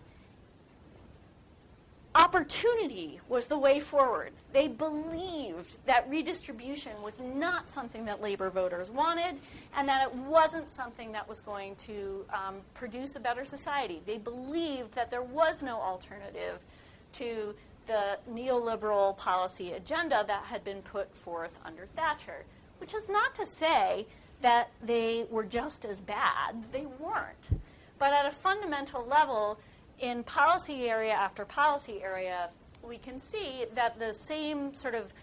[2.15, 4.31] opportunity was the way forward.
[4.51, 9.39] They believed that redistribution was not something that labor voters wanted
[9.75, 14.01] and that it wasn't something that was going to um, produce a better society.
[14.05, 16.59] They believed that there was no alternative
[17.13, 17.55] to
[17.87, 22.45] the neoliberal policy agenda that had been put forth under Thatcher
[22.83, 24.05] which is not to say
[24.41, 26.53] that they were just as bad.
[26.73, 27.61] They weren't.
[27.97, 29.57] But at a fundamental level,
[29.99, 32.49] in policy area after policy area,
[32.85, 35.13] we can see that the same sort of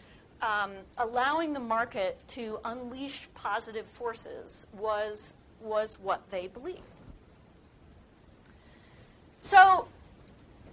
[0.40, 6.80] um, allowing the market to unleash positive forces was, was what they believed.
[9.38, 9.86] So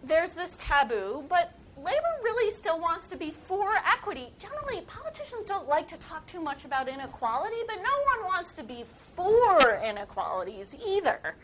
[0.05, 4.29] there's this taboo, but labor really still wants to be for equity.
[4.39, 8.63] Generally, politicians don't like to talk too much about inequality, but no one wants to
[8.63, 8.83] be
[9.15, 11.35] for inequalities either.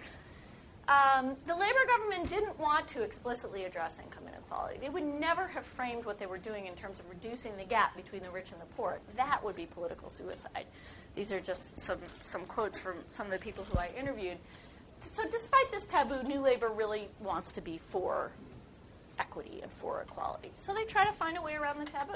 [0.88, 4.80] Um, the Labor government didn't want to explicitly address income inequality.
[4.82, 7.96] They would never have framed what they were doing in terms of reducing the gap
[7.96, 9.00] between the rich and the poor.
[9.16, 10.66] That would be political suicide.
[11.16, 14.38] These are just some, some quotes from some of the people who I interviewed.
[15.00, 18.32] So, despite this taboo, New Labor really wants to be for
[19.20, 20.52] equity and for equality.
[20.54, 22.14] So they try to find a way around the taboo.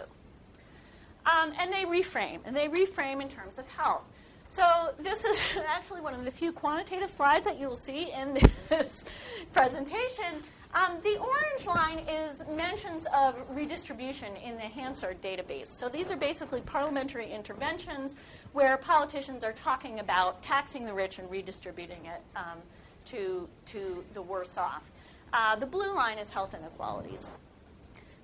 [1.25, 4.05] Um, and they reframe, and they reframe in terms of health.
[4.47, 8.33] So this is actually one of the few quantitative slides that you will see in
[8.69, 9.03] this
[9.53, 10.43] presentation.
[10.73, 15.67] Um, the orange line is mentions of redistribution in the Hansard database.
[15.67, 18.15] So these are basically parliamentary interventions
[18.53, 22.59] where politicians are talking about taxing the rich and redistributing it um,
[23.05, 24.83] to, to the worse off.
[25.33, 27.31] Uh, the blue line is health inequalities,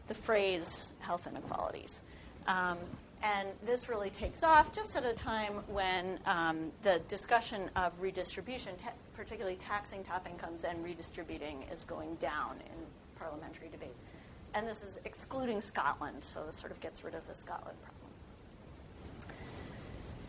[0.07, 2.01] the phrase health inequalities.
[2.47, 2.77] Um,
[3.21, 8.73] and this really takes off just at a time when um, the discussion of redistribution,
[9.15, 12.85] particularly taxing top incomes and redistributing, is going down in
[13.17, 14.03] parliamentary debates.
[14.53, 18.03] And this is excluding Scotland, so this sort of gets rid of the Scotland problem.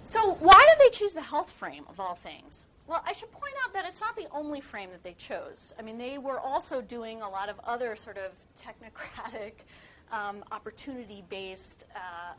[0.04, 2.68] So, why did they choose the health frame of all things?
[2.86, 5.72] Well, I should point out that it's not the only frame that they chose.
[5.78, 9.52] I mean, they were also doing a lot of other sort of technocratic,
[10.12, 12.34] um, opportunity based uh,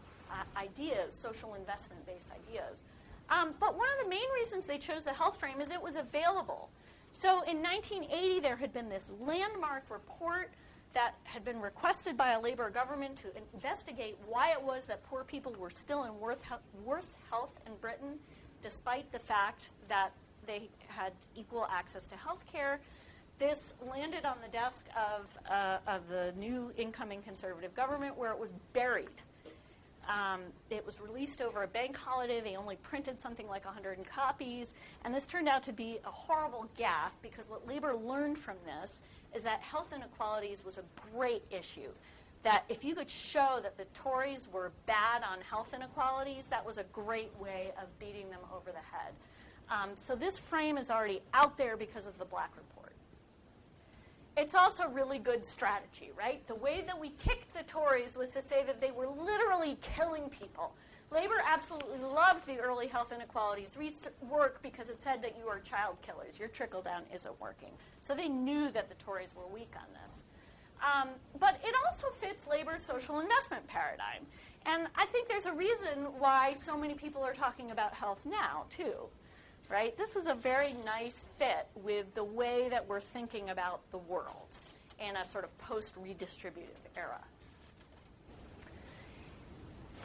[0.56, 2.84] ideas, social investment based ideas.
[3.30, 5.96] Um, but one of the main reasons they chose the health frame is it was
[5.96, 6.70] available.
[7.12, 10.52] So in 1980, there had been this landmark report
[10.94, 15.24] that had been requested by a labor government to investigate why it was that poor
[15.24, 16.12] people were still in
[16.86, 18.20] worse health in Britain,
[18.62, 20.12] despite the fact that
[20.46, 22.80] they had equal access to health care.
[23.38, 28.40] This landed on the desk of, uh, of the new incoming conservative government where it
[28.40, 29.10] was buried.
[30.08, 32.40] Um, it was released over a bank holiday.
[32.40, 34.74] They only printed something like 100 copies.
[35.04, 39.02] And this turned out to be a horrible gaffe because what Labor learned from this
[39.34, 41.90] is that health inequalities was a great issue.
[42.44, 46.78] That if you could show that the Tories were bad on health inequalities, that was
[46.78, 49.14] a great way of beating them over the head.
[49.70, 52.94] Um, so this frame is already out there because of the Black Report.
[54.38, 56.46] It's also really good strategy, right?
[56.48, 60.30] The way that we kicked the Tories was to say that they were literally killing
[60.30, 60.76] people.
[61.12, 63.78] Labor absolutely loved the early health inequalities
[64.30, 66.38] work because it said that you are child killers.
[66.38, 67.72] Your trickle down isn't working.
[68.02, 70.26] So they knew that the Tories were weak on this.
[70.84, 71.10] Um,
[71.40, 74.26] but it also fits Labor's social investment paradigm.
[74.66, 78.66] And I think there's a reason why so many people are talking about health now,
[78.70, 79.10] too
[79.70, 79.98] right?
[79.98, 84.60] This is a very nice fit with the way that we're thinking about the world
[85.00, 87.20] in a sort of post redistributive era.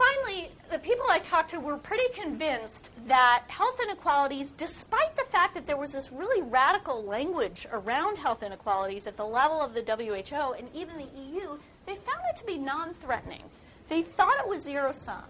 [0.01, 5.53] finally, the people I talked to were pretty convinced that health inequalities, despite the fact
[5.53, 9.81] that there was this really radical language around health inequalities at the level of the
[9.81, 13.43] WHO and even the EU, they found it to be non threatening.
[13.89, 15.23] They thought it was zero sum.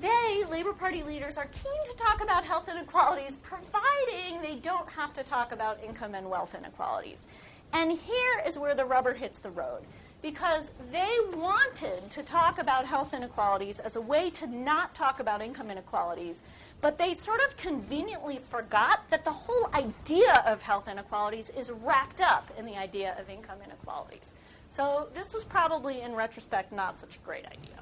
[0.00, 5.12] They, Labor Party leaders, are keen to talk about health inequalities, providing they don't have
[5.12, 7.26] to talk about income and wealth inequalities.
[7.72, 9.82] And here is where the rubber hits the road
[10.22, 15.42] because they wanted to talk about health inequalities as a way to not talk about
[15.42, 16.42] income inequalities,
[16.80, 22.20] but they sort of conveniently forgot that the whole idea of health inequalities is wrapped
[22.20, 24.34] up in the idea of income inequalities.
[24.68, 27.80] So this was probably, in retrospect, not such a great idea.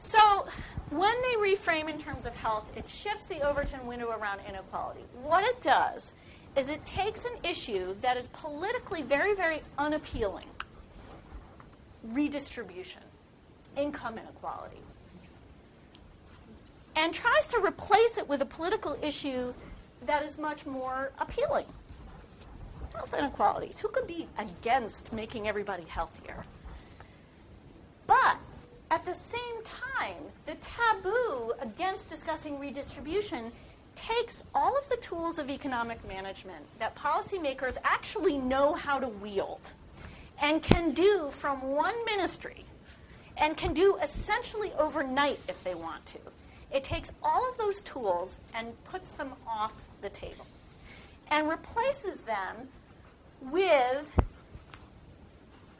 [0.00, 0.46] So
[0.90, 5.04] when they reframe in terms of health, it shifts the Overton window around inequality.
[5.22, 6.14] What it does
[6.56, 10.46] is it takes an issue that is politically very, very unappealing
[12.02, 13.02] redistribution,
[13.76, 14.80] income inequality
[16.96, 19.54] and tries to replace it with a political issue
[20.06, 21.66] that is much more appealing.
[22.94, 23.78] Health inequalities.
[23.78, 26.44] Who could be against making everybody healthier?
[28.06, 28.36] But
[28.90, 33.52] at the same time, the taboo against discussing redistribution
[33.94, 39.60] takes all of the tools of economic management that policymakers actually know how to wield
[40.40, 42.64] and can do from one ministry
[43.36, 46.18] and can do essentially overnight if they want to.
[46.72, 50.46] It takes all of those tools and puts them off the table
[51.30, 52.68] and replaces them
[53.42, 54.12] with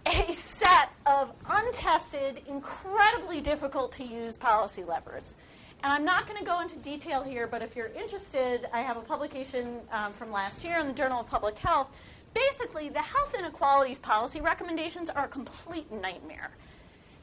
[0.07, 5.35] a set of untested, incredibly difficult to use policy levers
[5.83, 8.99] and I'm not going to go into detail here, but if you're interested, I have
[8.99, 11.89] a publication um, from last year in the Journal of Public Health.
[12.35, 16.51] Basically, the health inequalities policy recommendations are a complete nightmare.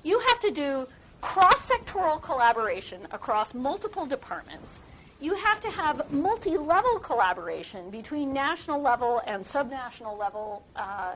[0.04, 0.88] You have to do
[1.22, 4.84] cross sectoral collaboration across multiple departments.
[5.22, 11.14] You have to have multi level collaboration between national level and subnational level uh,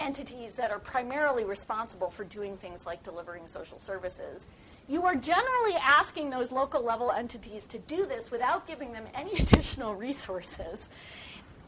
[0.00, 4.46] entities that are primarily responsible for doing things like delivering social services
[4.88, 9.32] you are generally asking those local level entities to do this without giving them any
[9.38, 10.88] additional resources.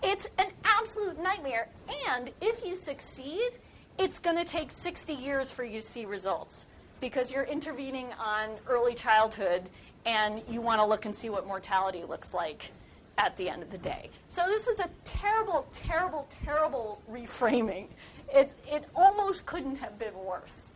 [0.03, 1.69] It's an absolute nightmare.
[2.09, 3.51] And if you succeed,
[3.99, 6.67] it's going to take 60 years for you to see results
[7.01, 9.69] because you're intervening on early childhood
[10.07, 12.71] and you want to look and see what mortality looks like
[13.19, 14.09] at the end of the day.
[14.31, 17.89] So this is a terrible, terrible, terrible reframing.
[18.33, 20.71] It, it almost couldn't have been worse.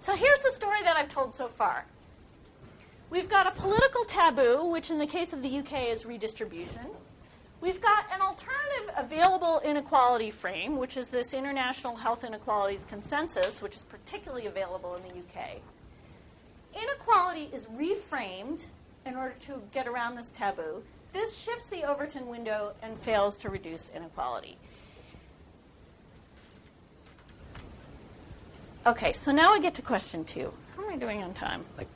[0.00, 1.84] So here's the story that I've told so far.
[3.10, 6.86] We've got a political taboo, which in the case of the UK is redistribution.
[7.60, 13.76] We've got an alternative available inequality frame, which is this International Health Inequalities Consensus, which
[13.76, 15.60] is particularly available in the UK.
[16.74, 18.66] Inequality is reframed
[19.04, 20.82] in order to get around this taboo.
[21.12, 24.56] This shifts the Overton window and fails to reduce inequality.
[28.86, 30.50] Okay, so now we get to question two.
[30.74, 31.66] How am I doing on time?
[31.76, 31.88] Like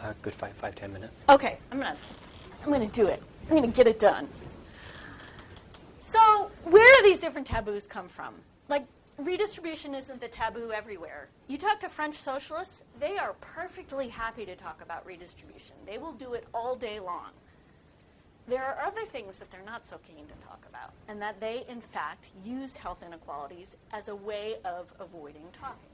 [0.00, 1.22] a uh, good five, five, ten minutes.
[1.28, 1.96] Okay, I'm gonna,
[2.64, 3.22] I'm gonna do it.
[3.48, 4.28] I'm gonna get it done.
[6.00, 8.34] So, where do these different taboos come from?
[8.68, 8.84] Like,
[9.16, 11.28] redistribution isn't the taboo everywhere.
[11.46, 15.76] You talk to French socialists, they are perfectly happy to talk about redistribution.
[15.86, 17.30] They will do it all day long.
[18.48, 21.64] There are other things that they're not so keen to talk about, and that they,
[21.68, 25.93] in fact, use health inequalities as a way of avoiding talking.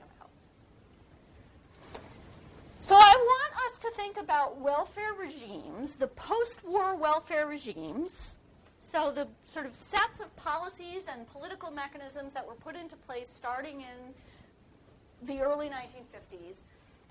[2.83, 8.37] So I want us to think about welfare regimes, the post war welfare regimes.
[8.81, 13.28] So the sort of sets of policies and political mechanisms that were put into place
[13.28, 16.62] starting in the early 1950s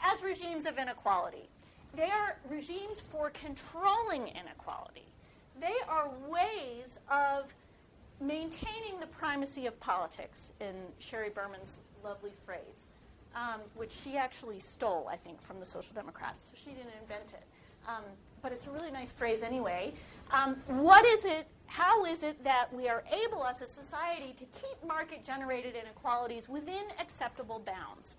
[0.01, 1.47] as regimes of inequality.
[1.95, 5.05] They are regimes for controlling inequality.
[5.61, 7.45] They are ways of
[8.19, 12.88] maintaining the primacy of politics, in Sheri Berman's lovely phrase
[13.35, 16.45] um, which she actually stole, I think, from the Social Democrats.
[16.45, 17.43] So she didn't invent it.
[17.87, 18.03] Um,
[18.41, 19.93] but it's a really nice phrase anyway.
[20.31, 24.45] Um, what is it, how is it that we are able as a society to
[24.45, 28.17] keep market generated inequalities within acceptable bounds?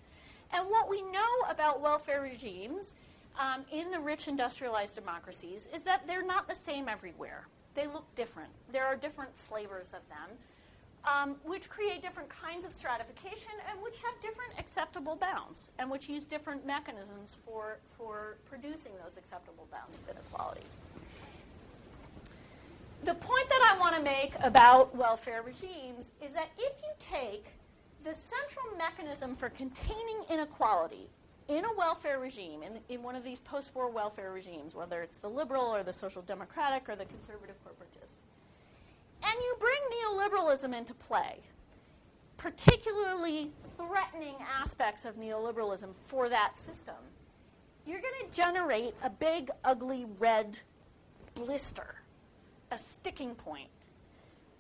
[0.53, 2.97] And what we know about welfare regimes
[3.39, 7.47] um, in the rich industrialized democracies is that they're not the same everywhere.
[7.75, 8.51] They look different.
[8.73, 10.37] There are different flavors of them
[11.05, 16.09] um, which create different kinds of stratification and which have different acceptable bounds and which
[16.09, 20.63] use different mechanisms for, for producing those acceptable bounds of inequality.
[23.03, 27.47] The point that I want to make about welfare regimes is that if you take
[28.05, 31.09] the central mechanism for containing inequality
[31.49, 35.17] in a welfare regime, in, in one of these post war welfare regimes, whether it's
[35.17, 38.10] the liberal or the social democratic or the conservative corporatist,
[39.23, 41.41] and you bring neoliberalism into play,
[42.37, 46.97] particularly threatening aspects of neoliberalism for that system,
[47.87, 50.59] you're going to generate a big, ugly red
[51.35, 52.03] blister,
[52.71, 53.69] a sticking point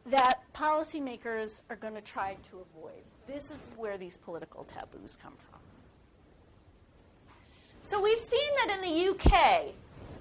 [0.07, 3.03] that policymakers are going to try to avoid.
[3.27, 5.61] This is where these political taboos come from.
[7.83, 9.75] So we've seen that in the UK,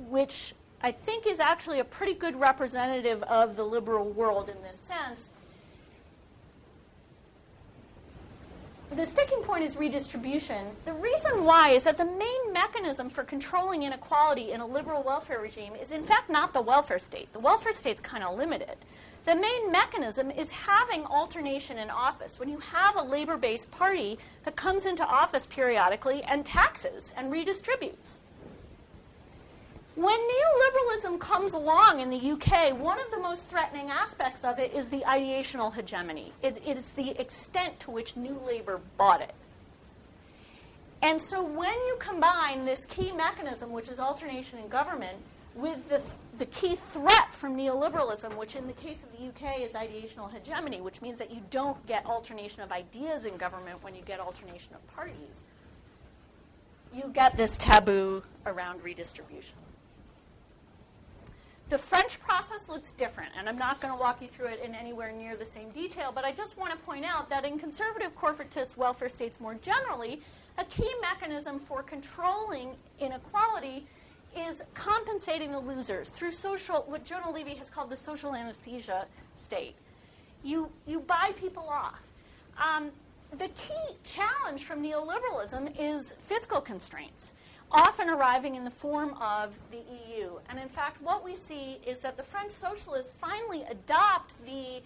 [0.10, 4.78] which I think is actually a pretty good representative of the liberal world in this
[4.78, 5.32] sense.
[8.92, 10.76] The sticking point is redistribution.
[10.86, 15.40] The reason why is that the main mechanism for controlling inequality in a liberal welfare
[15.40, 17.32] regime is, in fact, not the welfare state.
[17.32, 18.78] The welfare state's kind of limited.
[19.26, 22.40] The main mechanism is having alternation in office.
[22.40, 27.32] When you have a labor based party that comes into office periodically and taxes and
[27.32, 28.22] redistributes.
[30.00, 34.74] When neoliberalism comes along in the UK, one of the most threatening aspects of it
[34.74, 36.32] is the ideational hegemony.
[36.42, 39.34] it, is the extent to which New Labour bought it.
[41.02, 45.18] And so when you combine this key mechanism, which is alternation in government,
[45.54, 46.02] with the,
[46.38, 50.80] the key threat from neoliberalism, which in the case of the UK is ideational hegemony,
[50.80, 54.74] which means that you don't get alternation of ideas in government when you get alternation
[54.76, 55.44] of parties,
[56.96, 59.56] you get this taboo around redistribution.
[61.70, 64.74] The French process looks different, and I'm not going to walk you through it in
[64.74, 68.16] anywhere near the same detail, but I just want to point out that in conservative
[68.16, 70.20] corporatist welfare states more generally,
[70.58, 73.86] a key mechanism for controlling inequality
[74.36, 79.06] is compensating the losers through social, what Jonah Levy has called the social anesthesia
[79.36, 79.76] state.
[80.44, 82.02] You, you buy people off.
[82.58, 82.90] Um,
[83.38, 87.36] the key challenge from neoliberalism is fiscal constraints
[87.72, 90.32] often arriving in the form of the EU.
[90.50, 94.82] And in fact, what we see is that the French socialists finally adopt the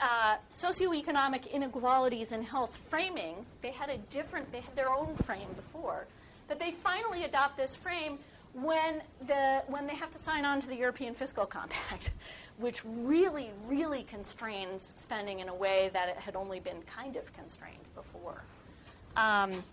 [0.00, 3.44] uh, socioeconomic inequalities in health framing.
[3.62, 6.06] They had a different, they had their own frame before,
[6.46, 8.18] but they finally adopt this frame
[8.54, 12.12] when, the, when they have to sign on to the European Fiscal Compact,
[12.58, 17.32] which really, really constrains spending in a way that it had only been kind of
[17.32, 18.42] constrained before.
[19.16, 19.64] Um,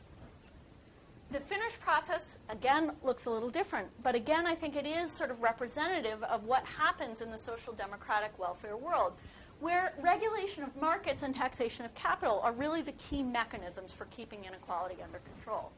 [1.36, 3.90] the Finnish process, again, looks a little different.
[4.02, 7.74] But again, I think it is sort of representative of what happens in the social
[7.74, 9.16] democratic welfare world,
[9.60, 14.46] where regulation of markets and taxation of capital are really the key mechanisms for keeping
[14.46, 15.74] inequality under control.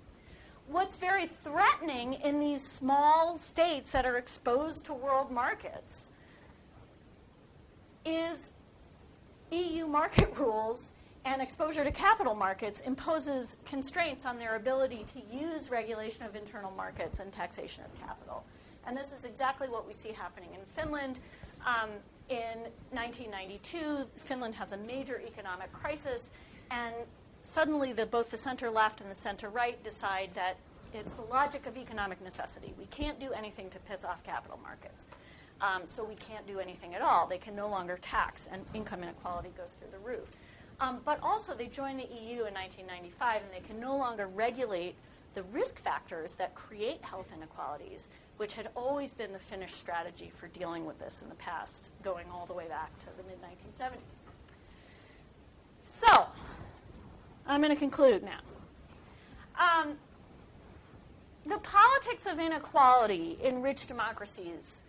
[0.67, 6.09] What's very threatening in these small states that are exposed to world markets
[8.05, 8.51] is
[9.49, 10.91] EU market rules
[11.27, 16.71] and exposure to capital markets imposes constraints on their ability to use regulation of internal
[16.71, 18.45] markets and taxation of capital.
[18.85, 21.19] And this is exactly what we see happening in Finland.
[21.65, 21.89] Um,
[22.29, 22.59] in
[22.91, 26.29] 1992, Finland has a major economic crisis,
[26.71, 26.95] and
[27.43, 30.55] suddenly the, both the center left and the center right decide that
[30.93, 32.73] it's the logic of economic necessity.
[32.79, 35.05] We can't do anything to piss off capital markets.
[35.59, 37.27] Um, so we can't do anything at all.
[37.27, 40.31] They can no longer tax, and income inequality goes through the roof.
[40.79, 44.95] Um, but also, they joined the EU in 1995, and they can no longer regulate
[45.33, 50.47] the risk factors that create health inequalities, which had always been the Finnish strategy for
[50.47, 53.97] dealing with this in the past, going all the way back to the mid 1970s.
[55.83, 56.27] So,
[57.47, 58.39] I'm going to conclude now.
[59.59, 59.97] Um,
[61.45, 64.81] the politics of inequality in rich democracies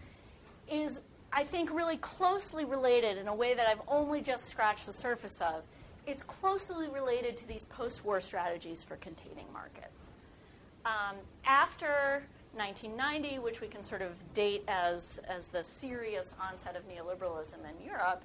[0.70, 1.00] is,
[1.32, 5.40] I think, really closely related in a way that I've only just scratched the surface
[5.40, 5.62] of
[6.08, 10.08] it's closely related to these post war strategies for containing markets.
[10.86, 12.22] Um, after
[12.54, 17.86] 1990, which we can sort of date as, as the serious onset of neoliberalism in
[17.86, 18.24] Europe,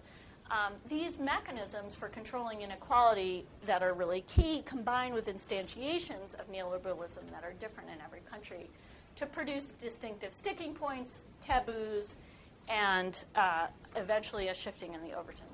[0.49, 7.29] um, these mechanisms for controlling inequality that are really key combine with instantiations of neoliberalism
[7.31, 8.69] that are different in every country
[9.17, 12.15] to produce distinctive sticking points, taboos,
[12.69, 13.67] and uh,
[13.97, 15.47] eventually a shifting in the Overton.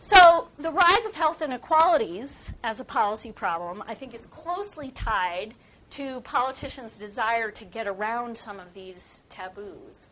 [0.00, 5.54] So, the rise of health inequalities as a policy problem, I think, is closely tied
[5.90, 10.10] to politicians' desire to get around some of these taboos.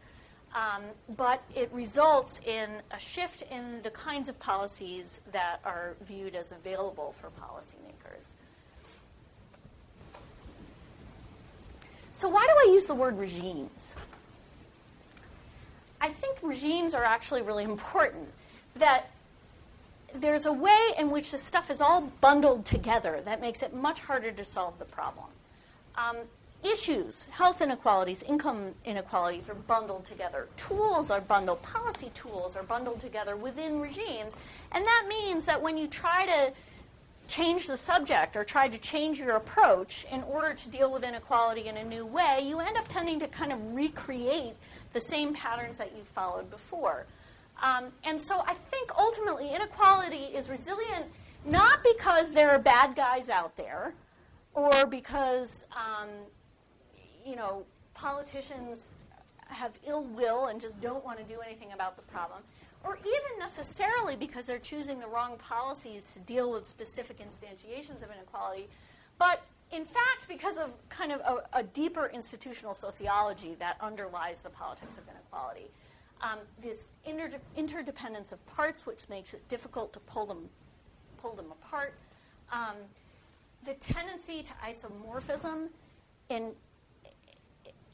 [0.55, 0.83] Um,
[1.17, 6.51] but it results in a shift in the kinds of policies that are viewed as
[6.51, 8.33] available for policymakers.
[12.13, 13.95] So, why do I use the word regimes?
[16.01, 18.29] I think regimes are actually really important.
[18.77, 19.11] That
[20.15, 24.01] there's a way in which the stuff is all bundled together that makes it much
[24.01, 25.27] harder to solve the problem.
[25.97, 26.17] Um,
[26.65, 30.49] issues, health inequalities, income inequalities are bundled together.
[30.57, 34.35] Tools are bundled, policy tools are bundled together within regimes.
[34.73, 36.53] And that means that when you try to
[37.29, 41.67] change the subject or try to change your approach in order to deal with inequality
[41.67, 44.55] in a new way, you end up tending to kind of recreate
[44.93, 47.07] the same patterns that you followed before.
[47.63, 51.07] Um, and so I think ultimately inequality is resilient
[51.45, 53.95] not because there are bad guys out there
[54.55, 56.09] or because um,
[57.25, 58.91] you know politicians
[59.47, 62.43] have ill will and just don't want to do anything about the problem
[62.85, 68.11] or even necessarily because they're choosing the wrong policies to deal with specific instantiations of
[68.11, 68.69] inequality,
[69.19, 69.43] but
[69.73, 74.97] in fact, because of kind of a, a deeper institutional sociology that underlies the politics
[74.97, 75.67] of inequality.
[76.23, 80.49] Um, this inter- interdependence of parts, which makes it difficult to pull them,
[81.19, 81.95] pull them apart.
[82.51, 82.77] Um,
[83.65, 85.69] the tendency to isomorphism
[86.31, 86.53] in,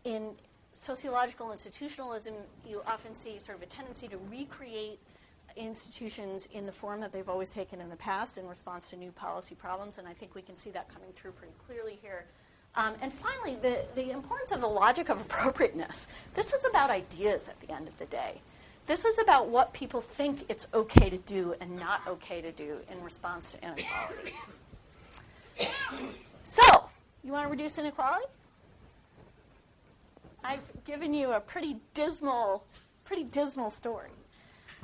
[0.04, 0.30] in
[0.72, 2.34] sociological institutionalism,
[2.68, 5.00] you often see sort of a tendency to recreate
[5.56, 9.12] institutions in the form that they've always taken in the past in response to new
[9.12, 12.26] policy problems, and I think we can see that coming through pretty clearly here.
[12.74, 16.06] Um, and finally, the, the importance of the logic of appropriateness.
[16.34, 18.40] This is about ideas at the end of the day.
[18.86, 22.78] This is about what people think it's okay to do and not okay to do
[22.90, 24.34] in response to inequality.
[26.44, 26.62] so,
[27.22, 28.26] you want to reduce inequality?
[30.42, 32.64] I've given you a pretty dismal,
[33.04, 34.10] pretty dismal story.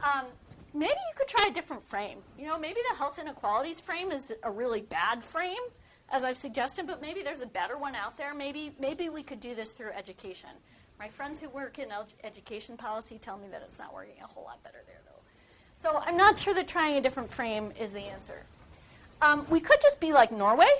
[0.02, 0.26] Um,
[0.72, 2.18] maybe you could try a different frame.
[2.38, 5.56] You know, maybe the health inequalities frame is a really bad frame,
[6.10, 8.34] as I've suggested, but maybe there's a better one out there.
[8.34, 10.50] Maybe, maybe we could do this through education.
[10.98, 11.88] My friends who work in
[12.24, 15.20] education policy tell me that it's not working a whole lot better there, though.
[15.74, 18.44] So I'm not sure that trying a different frame is the answer.
[19.22, 20.70] Um, we could just be like Norway.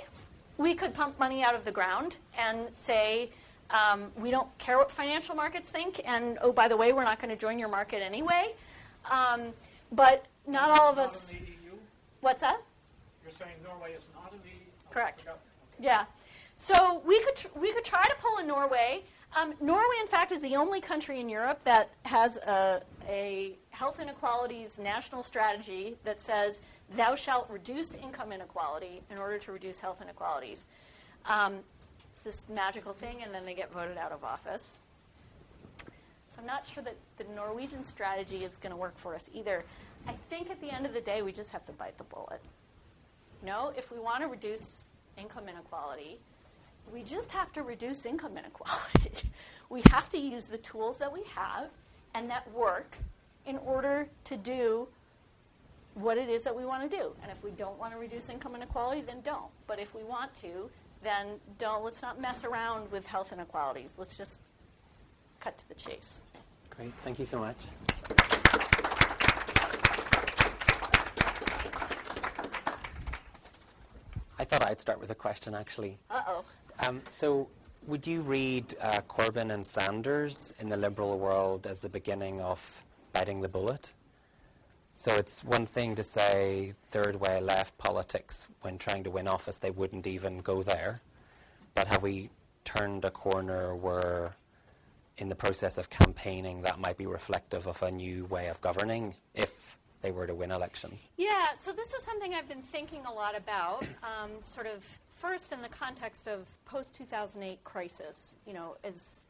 [0.57, 3.29] We could pump money out of the ground and say,
[3.69, 7.19] um, we don't care what financial markets think, and oh, by the way, we're not
[7.19, 8.53] going to join your market anyway.
[9.09, 9.53] Um,
[9.91, 11.33] but not all of us.
[12.21, 12.61] What's that?
[13.23, 14.18] You're saying Norway is not?
[14.91, 15.25] Correct.
[15.79, 16.05] Yeah.
[16.55, 19.03] So we could tr- we could try to pull a Norway.
[19.37, 23.99] Um, Norway, in fact, is the only country in Europe that has a, a health
[23.99, 26.61] inequalities national strategy that says
[26.95, 30.65] thou shalt reduce income inequality in order to reduce health inequalities.
[31.25, 31.59] Um,
[32.11, 34.79] it's this magical thing, and then they get voted out of office.
[36.27, 39.63] So I'm not sure that the Norwegian strategy is going to work for us either.
[40.07, 42.41] I think at the end of the day, we just have to bite the bullet.
[43.43, 44.85] No, if we want to reduce
[45.17, 46.19] income inequality,
[46.93, 49.11] we just have to reduce income inequality.
[49.69, 51.69] we have to use the tools that we have
[52.13, 52.97] and that work
[53.45, 54.87] in order to do
[55.95, 57.11] what it is that we want to do.
[57.21, 59.49] And if we don't want to reduce income inequality, then don't.
[59.67, 60.69] But if we want to,
[61.03, 63.95] then don't let's not mess around with health inequalities.
[63.97, 64.41] Let's just
[65.39, 66.21] cut to the chase.
[66.69, 67.57] Great, thank you so much.
[74.39, 75.97] I thought I'd start with a question actually.
[76.09, 76.45] Uh oh.
[76.79, 77.49] Um, so,
[77.87, 82.83] would you read uh, Corbyn and Sanders in the liberal world as the beginning of
[83.11, 83.93] biting the bullet?
[84.95, 89.57] So it's one thing to say third way left politics when trying to win office,
[89.57, 91.01] they wouldn't even go there.
[91.73, 92.29] But have we
[92.65, 94.35] turned a corner where,
[95.17, 99.15] in the process of campaigning, that might be reflective of a new way of governing
[99.33, 99.58] if
[100.01, 101.07] they were to win elections?
[101.17, 104.85] Yeah, so this is something I've been thinking a lot about, um, sort of
[105.17, 109.25] first in the context of post 2008 crisis, you know, as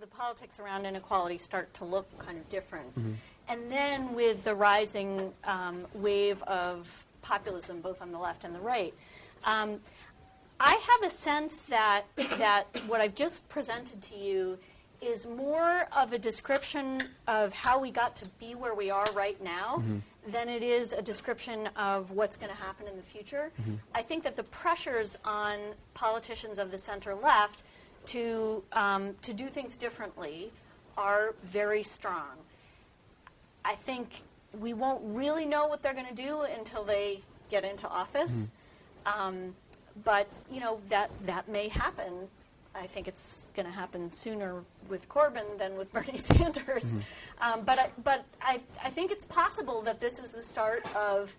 [0.00, 2.88] the politics around inequality start to look kind of different.
[2.98, 3.12] Mm-hmm.
[3.48, 8.60] And then with the rising um, wave of populism, both on the left and the
[8.60, 8.94] right,
[9.44, 9.80] um,
[10.60, 14.58] I have a sense that that what I've just presented to you
[15.06, 19.42] is more of a description of how we got to be where we are right
[19.42, 19.98] now mm-hmm.
[20.28, 23.52] than it is a description of what's going to happen in the future.
[23.60, 23.74] Mm-hmm.
[23.94, 25.58] I think that the pressures on
[25.94, 27.62] politicians of the center left
[28.06, 30.50] to um, to do things differently
[30.96, 32.36] are very strong.
[33.64, 34.22] I think
[34.60, 38.50] we won't really know what they're going to do until they get into office.
[39.06, 39.20] Mm-hmm.
[39.20, 39.54] Um,
[40.04, 42.28] but you know that that may happen.
[42.74, 46.84] I think it's going to happen sooner with Corbyn than with Bernie Sanders.
[46.84, 47.00] Mm-hmm.
[47.40, 51.34] Um, but I, but I, I think it's possible that this is the start of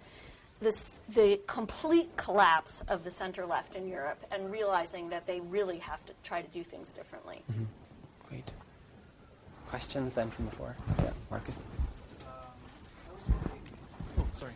[0.61, 5.79] this the complete collapse of the center left in Europe and realizing that they really
[5.79, 7.41] have to try to do things differently.
[7.51, 7.63] Mm-hmm.
[8.29, 8.51] Great.
[9.67, 10.75] Questions then from the floor?
[10.99, 11.55] Yeah, Marcus.
[14.17, 14.53] Oh, sorry.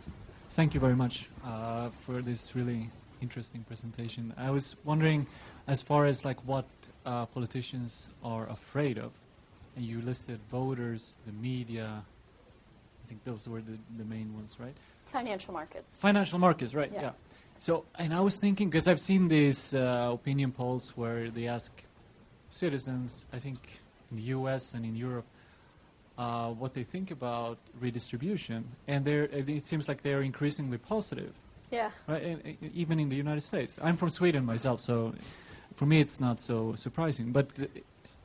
[0.51, 2.89] thank you very much uh, for this really
[3.21, 4.33] interesting presentation.
[4.37, 5.27] I was wondering,
[5.69, 6.65] as far as like what
[7.05, 9.11] uh, politicians are afraid of,
[9.75, 12.03] and you listed voters, the media.
[13.03, 14.75] I think those were the, the main ones, right?
[15.05, 15.95] Financial markets.
[15.95, 16.91] Financial markets, right?
[16.93, 17.01] Yeah.
[17.01, 17.11] Yeah.
[17.59, 21.71] So, and I was thinking because I've seen these uh, opinion polls where they ask
[22.49, 24.73] citizens, I think in the U.S.
[24.73, 25.25] and in Europe,
[26.17, 31.33] uh, what they think about redistribution, and it seems like they're increasingly positive,
[31.71, 31.91] Yeah.
[32.07, 32.23] right?
[32.23, 33.79] And, and even in the United States.
[33.81, 35.13] I'm from Sweden myself, so
[35.75, 37.31] for me it's not so surprising.
[37.31, 37.65] But uh,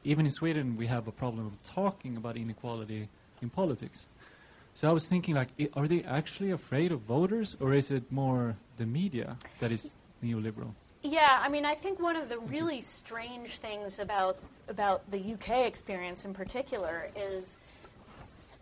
[0.04, 3.08] even in Sweden, we have a problem of talking about inequality
[3.42, 4.06] in politics.
[4.74, 8.10] So I was thinking, like, i- are they actually afraid of voters, or is it
[8.10, 10.72] more the media that is neoliberal?
[11.02, 14.38] Yeah, I mean, I think one of the really strange things about
[14.68, 17.56] about the UK experience in particular is,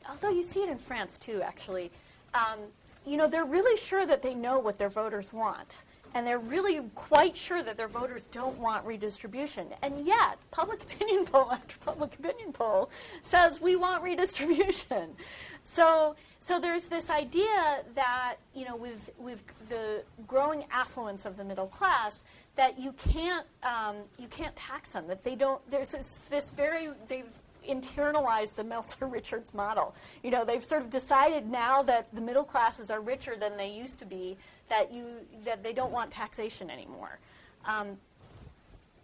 [0.09, 1.93] although you see it in France too, actually,
[2.35, 2.59] um,
[3.07, 5.76] you know, they're really sure that they know what their voters want.
[6.14, 9.68] And they're really quite sure that their voters don't want redistribution.
[9.82, 12.90] And yet, public opinion poll after public opinion poll
[13.22, 15.14] says we want redistribution.
[15.64, 21.44] So, so there's this idea that, you know, with, with the growing affluence of the
[21.44, 22.24] middle class,
[22.56, 26.88] that you can't, um, you can't tax them, that they don't, there's this, this very,
[27.08, 27.30] they've
[27.68, 29.94] internalized the Meltzer Richards model.
[30.22, 33.70] You know, they've sort of decided now that the middle classes are richer than they
[33.70, 34.36] used to be,
[34.73, 35.05] that you
[35.45, 37.18] that they don't want taxation anymore.
[37.66, 37.99] Um,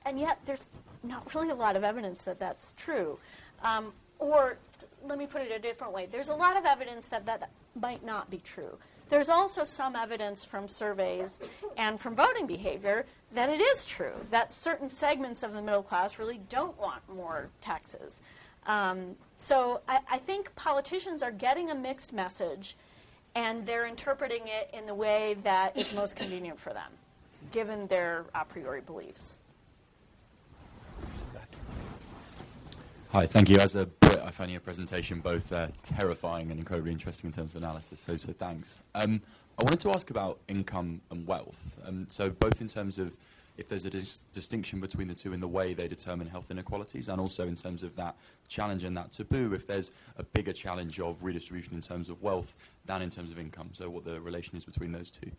[0.07, 0.67] and yet, there's
[1.03, 3.19] not really a lot of evidence that that's true.
[3.63, 7.05] Um, or t- let me put it a different way: there's a lot of evidence
[7.07, 8.79] that that might not be true.
[9.11, 11.39] There's also some evidence from surveys
[11.77, 16.19] and from voting behavior that it is true that certain segments of the middle class
[16.19, 18.23] really don't want more taxes.
[18.67, 22.77] Um, so I, I think politicians are getting a mixed message,
[23.35, 26.91] and they're interpreting it in the way that is most convenient for them,
[27.53, 29.39] given their a priori beliefs.
[33.11, 33.57] Hi, thank you.
[33.57, 37.53] As a Brit, I found your presentation both uh, terrifying and incredibly interesting in terms
[37.53, 38.81] of analysis, so, so thanks.
[38.95, 39.23] Um,
[39.59, 41.77] I wanted to ask about income and wealth.
[41.87, 43.17] Um, so, both in terms of
[43.57, 47.09] if there's a dis- distinction between the two in the way they determine health inequalities,
[47.09, 48.15] and also in terms of that
[48.47, 52.55] challenge and that taboo, if there's a bigger challenge of redistribution in terms of wealth
[52.89, 53.71] than in terms of income.
[53.73, 55.31] So, what the relation is between those two.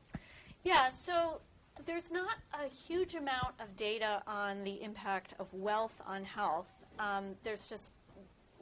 [0.64, 1.42] Yeah, so
[1.86, 6.70] there's not a huge amount of data on the impact of wealth on health.
[7.00, 7.92] Um, there's just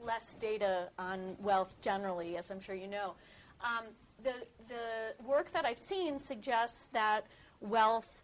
[0.03, 3.13] less data on wealth generally, as I'm sure you know.
[3.61, 3.85] Um,
[4.23, 4.33] the,
[4.67, 7.25] the work that I've seen suggests that
[7.61, 8.21] wealth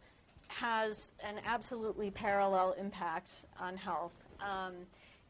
[0.47, 4.13] has an absolutely parallel impact on health.
[4.39, 4.73] Um,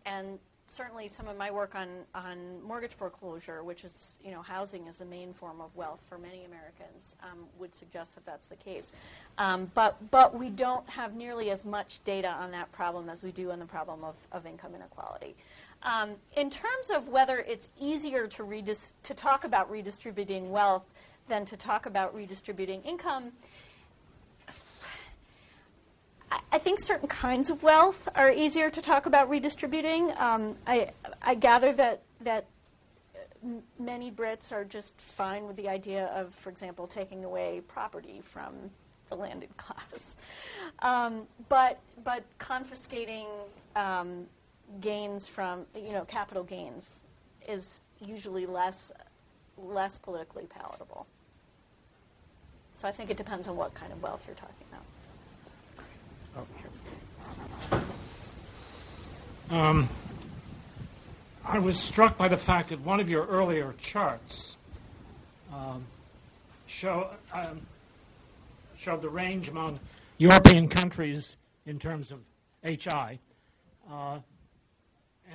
[0.05, 0.37] and
[0.67, 4.97] certainly some of my work on, on mortgage foreclosure, which is, you know, housing is
[4.97, 8.91] the main form of wealth for many Americans, um, would suggest that that's the case.
[9.37, 13.31] Um, but, but we don't have nearly as much data on that problem as we
[13.31, 15.35] do on the problem of, of income inequality.
[15.83, 20.85] Um, in terms of whether it's easier to, redis- to talk about redistributing wealth
[21.27, 23.31] than to talk about redistributing income,
[26.51, 30.13] I- think certain kinds of wealth are easier to talk about redistributing.
[30.17, 32.45] Um, I, I gather that, that
[33.77, 38.53] many Brits are just fine with the idea of, for example, taking away property from
[39.09, 40.15] the landed class.
[40.79, 43.27] Um, but, but confiscating
[43.75, 44.25] um,
[44.79, 47.01] gains from, you know, capital gains
[47.47, 48.91] is usually less,
[49.57, 51.05] less politically palatable.
[52.75, 54.62] So I think it depends on what kind of wealth you're talking
[56.35, 56.47] about.
[59.49, 59.89] Um,
[61.45, 64.57] I was struck by the fact that one of your earlier charts
[65.53, 65.85] um,
[66.65, 67.61] show, um,
[68.77, 69.79] showed the range among
[70.17, 72.19] European countries in terms of
[72.63, 73.19] HI.
[73.91, 74.19] Uh,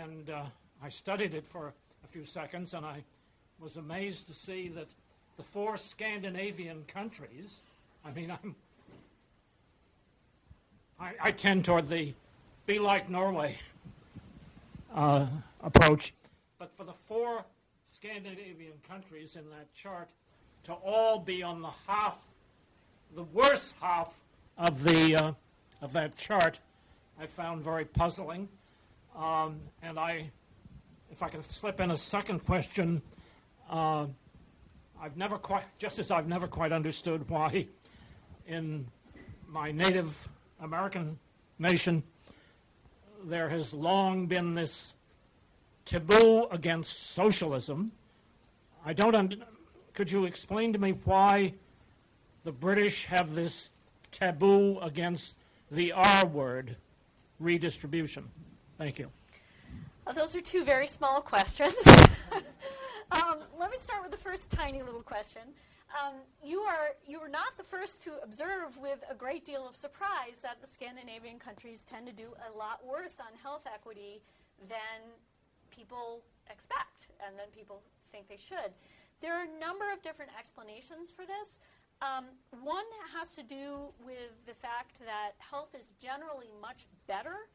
[0.01, 0.44] and uh,
[0.82, 1.72] I studied it for
[2.05, 3.05] a few seconds, and I
[3.61, 4.88] was amazed to see that
[5.36, 7.62] the four Scandinavian countries,
[8.05, 8.57] I mean, I'm
[11.01, 12.14] I, I tend toward the
[12.66, 13.57] be like Norway
[14.94, 15.26] uh,
[15.62, 16.12] approach.
[16.59, 17.44] But for the four
[17.86, 20.09] Scandinavian countries in that chart
[20.64, 22.18] to all be on the half,
[23.14, 24.18] the worst half
[24.59, 25.32] of the uh,
[25.80, 26.59] of that chart,
[27.20, 28.49] I found very puzzling.
[29.16, 30.30] Um, and I,
[31.11, 33.03] if I can slip in a second question,
[33.70, 34.07] uh,
[35.01, 37.66] I've never quite, just as I've never quite understood why,
[38.46, 38.86] in
[39.49, 40.28] my native
[40.61, 41.18] American
[41.59, 42.02] nation,
[43.24, 44.94] there has long been this
[45.84, 47.92] taboo against socialism.
[48.84, 49.44] I don't un-
[49.94, 51.54] could you explain to me why
[52.44, 53.70] the British have this
[54.11, 55.36] taboo against
[55.70, 56.76] the R word,
[57.40, 58.28] redistribution?
[58.78, 59.11] Thank you.
[60.06, 61.74] Well, those are two very small questions.
[63.11, 65.42] um, let me start with the first tiny little question.
[65.89, 69.74] Um, you are you are not the first to observe with a great deal of
[69.74, 74.20] surprise that the Scandinavian countries tend to do a lot worse on health equity
[74.68, 75.01] than
[75.70, 77.82] people expect and than people
[78.12, 78.72] think they should.
[79.20, 81.61] There are a number of different explanations for this.
[82.01, 82.26] Um,
[82.62, 82.84] one
[83.16, 87.49] has to do with the fact that health is generally much better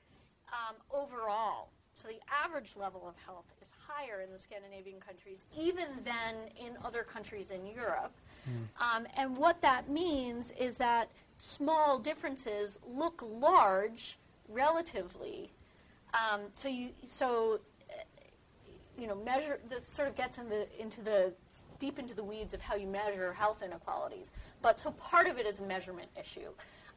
[0.52, 1.70] um, overall.
[1.94, 6.76] So the average level of health is higher in the Scandinavian countries, even than in
[6.84, 8.14] other countries in Europe.
[8.50, 8.68] Mm.
[8.82, 14.18] Um, and what that means is that small differences look large
[14.50, 15.52] relatively.
[16.14, 17.94] Um, so you so uh,
[18.98, 21.34] you know measure this sort of gets in the, into the
[21.80, 24.32] deep into the weeds of how you measure health inequalities.
[24.62, 26.50] But so part of it is a measurement issue.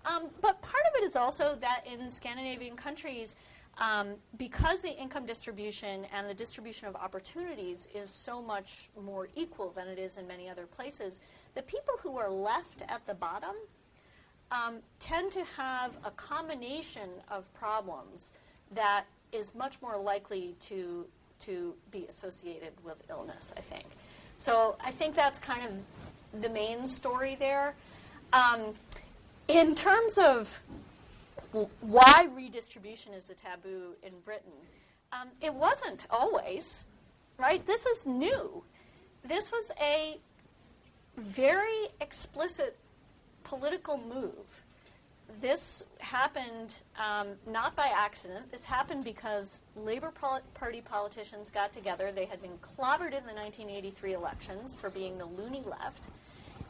[0.06, 3.34] Um, but part of it is also that in Scandinavian countries,
[3.78, 9.70] um, because the income distribution and the distribution of opportunities is so much more equal
[9.70, 11.20] than it is in many other places,
[11.54, 13.54] the people who are left at the bottom
[14.50, 18.32] um, tend to have a combination of problems
[18.72, 21.04] that is much more likely to,
[21.40, 23.84] to be associated with illness, I think.
[24.36, 27.74] So I think that's kind of the main story there.
[28.32, 28.74] Um,
[29.48, 30.62] in terms of
[31.80, 34.52] why redistribution is a taboo in Britain,
[35.12, 36.84] um, it wasn't always,
[37.38, 37.64] right?
[37.66, 38.62] This is new.
[39.24, 40.18] This was a
[41.16, 42.76] very explicit
[43.44, 44.62] political move.
[45.40, 48.50] This happened um, not by accident.
[48.50, 50.12] This happened because Labor
[50.54, 52.12] Party politicians got together.
[52.12, 56.04] They had been clobbered in the 1983 elections for being the loony left.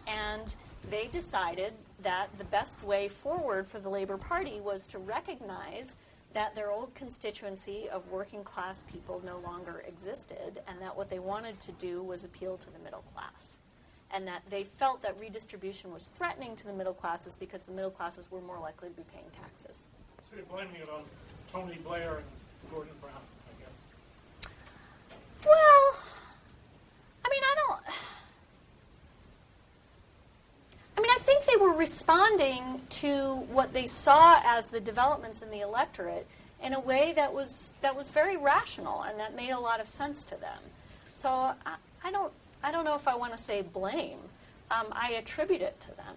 [0.07, 0.55] And
[0.91, 1.73] they decided
[2.03, 5.97] that the best way forward for the Labor Party was to recognize
[6.33, 11.19] that their old constituency of working class people no longer existed, and that what they
[11.19, 13.59] wanted to do was appeal to the middle class.
[14.11, 17.91] And that they felt that redistribution was threatening to the middle classes because the middle
[17.91, 19.89] classes were more likely to be paying taxes.
[20.29, 21.03] So you're blaming it on
[21.51, 24.51] Tony Blair and Gordon Brown, I guess?
[25.45, 25.99] Well,
[27.25, 27.81] I mean, I don't.
[30.97, 35.51] I mean, I think they were responding to what they saw as the developments in
[35.51, 36.27] the electorate
[36.63, 39.89] in a way that was that was very rational and that made a lot of
[39.89, 40.59] sense to them.
[41.13, 41.55] So I,
[42.05, 44.19] I don't I don't know if I want to say blame.
[44.71, 46.15] Um, I attribute it to them.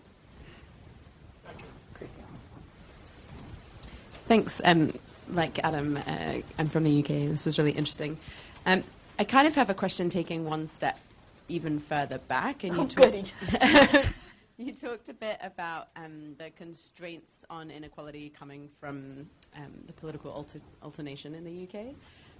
[4.28, 4.62] Thanks.
[4.64, 4.94] Um,
[5.32, 7.08] like Adam, uh, I'm from the UK.
[7.08, 8.18] This was really interesting.
[8.66, 8.84] Um,
[9.18, 11.00] I kind of have a question taking one step
[11.48, 14.06] even further back, and you oh, talk,
[14.60, 20.32] You talked a bit about um, the constraints on inequality coming from um, the political
[20.32, 21.96] alter- alternation in the UK,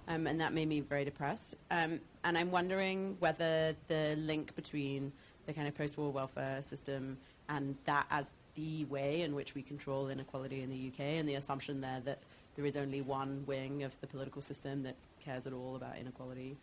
[0.06, 1.56] um, and that made me very depressed.
[1.70, 5.12] Um, and I'm wondering whether the link between
[5.46, 7.16] the kind of post-war welfare system
[7.48, 11.36] and that as the way in which we control inequality in the UK, and the
[11.36, 12.18] assumption there that
[12.54, 16.58] there is only one wing of the political system that cares at all about inequality,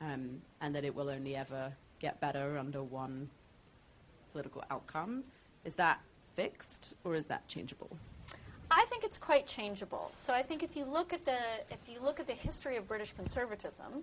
[0.00, 3.28] um, and that it will only ever get better under one
[4.32, 5.24] political outcome.
[5.64, 6.00] Is that
[6.34, 7.96] fixed or is that changeable?
[8.70, 10.10] I think it's quite changeable.
[10.14, 11.38] So I think if you look at the
[11.70, 14.02] if you look at the history of British conservatism,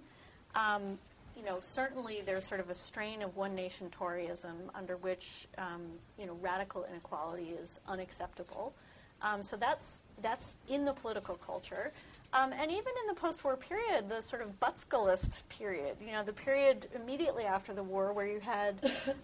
[0.54, 1.00] um,
[1.36, 5.82] you know certainly there's sort of a strain of one nation Toryism under which um,
[6.20, 8.74] you know radical inequality is unacceptable.
[9.22, 11.92] Um, so that's that's in the political culture.
[12.32, 16.34] Um, and even in the post-war period, the sort of Butskellist period, you know, the
[16.34, 18.76] period immediately after the war where you had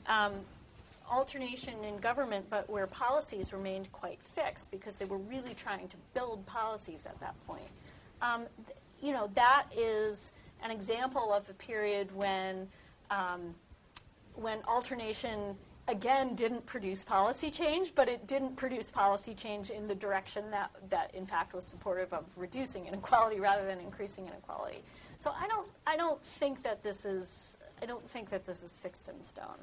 [0.08, 0.32] um,
[1.10, 5.98] alternation in government, but where policies remained quite fixed because they were really trying to
[6.14, 7.68] build policies at that point.
[8.22, 10.32] Um, th- you know, that is
[10.64, 12.68] an example of a period when,
[13.12, 13.54] um,
[14.36, 15.56] when alternation
[15.88, 20.72] again didn't produce policy change, but it didn't produce policy change in the direction that,
[20.90, 24.82] that in fact was supportive of reducing inequality rather than increasing inequality.
[25.18, 28.74] So I don't, I don't think that this is, I don't think that this is
[28.74, 29.60] fixed in stone.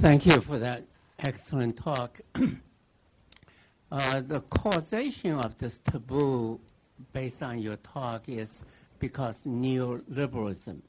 [0.00, 0.84] Thank you for that
[1.18, 2.20] excellent talk.
[3.90, 6.60] uh, the causation of this taboo,
[7.12, 8.62] based on your talk, is
[9.00, 10.82] because neoliberalism.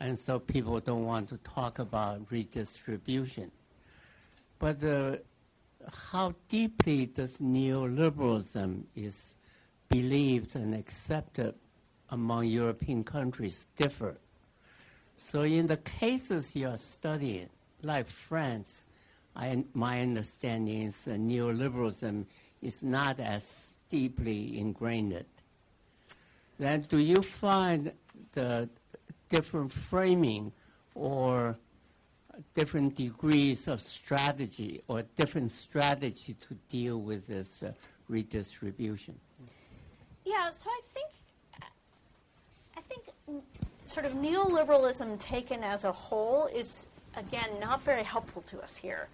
[0.00, 3.52] And so people don't want to talk about redistribution.
[4.58, 4.78] But
[6.12, 9.36] how deeply does neoliberalism is
[9.88, 11.54] believed and accepted
[12.10, 14.18] among European countries differ.
[15.16, 17.50] So in the cases you're studying,
[17.82, 18.86] like France,
[19.36, 22.26] I, my understanding is neoliberalism
[22.62, 25.24] is not as deeply ingrained.
[26.58, 27.92] Then do you find
[28.32, 28.68] the
[29.28, 30.52] different framing
[30.94, 31.56] or
[32.54, 37.72] different degrees of strategy or different strategy to deal with this uh,
[38.08, 39.14] redistribution?
[40.24, 41.10] Yeah, so I think
[42.76, 43.42] I think
[43.86, 49.08] sort of neoliberalism taken as a whole is again not very helpful to us here.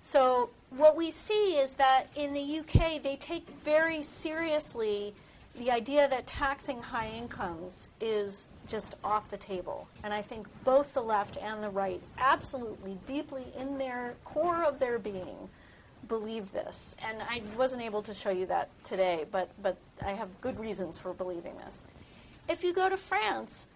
[0.00, 5.14] So what we see is that in the UK they take very seriously
[5.56, 9.88] the idea that taxing high incomes is just off the table.
[10.04, 14.78] And I think both the left and the right absolutely deeply in their core of
[14.78, 15.48] their being
[16.06, 16.94] believe this.
[17.04, 20.98] And I wasn't able to show you that today, but, but I have good reasons
[20.98, 21.84] for believing this.
[22.48, 23.68] If you go to France,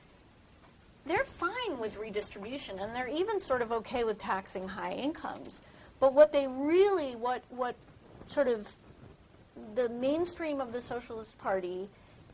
[1.06, 5.60] they're fine with redistribution and they're even sort of okay with taxing high incomes.
[6.00, 7.74] But what they really, what, what
[8.28, 8.68] sort of
[9.74, 11.88] the mainstream of the Socialist Party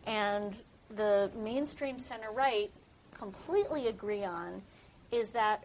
[0.07, 0.55] and
[0.97, 2.71] the mainstream center right
[3.12, 4.62] completely agree on
[5.11, 5.64] is that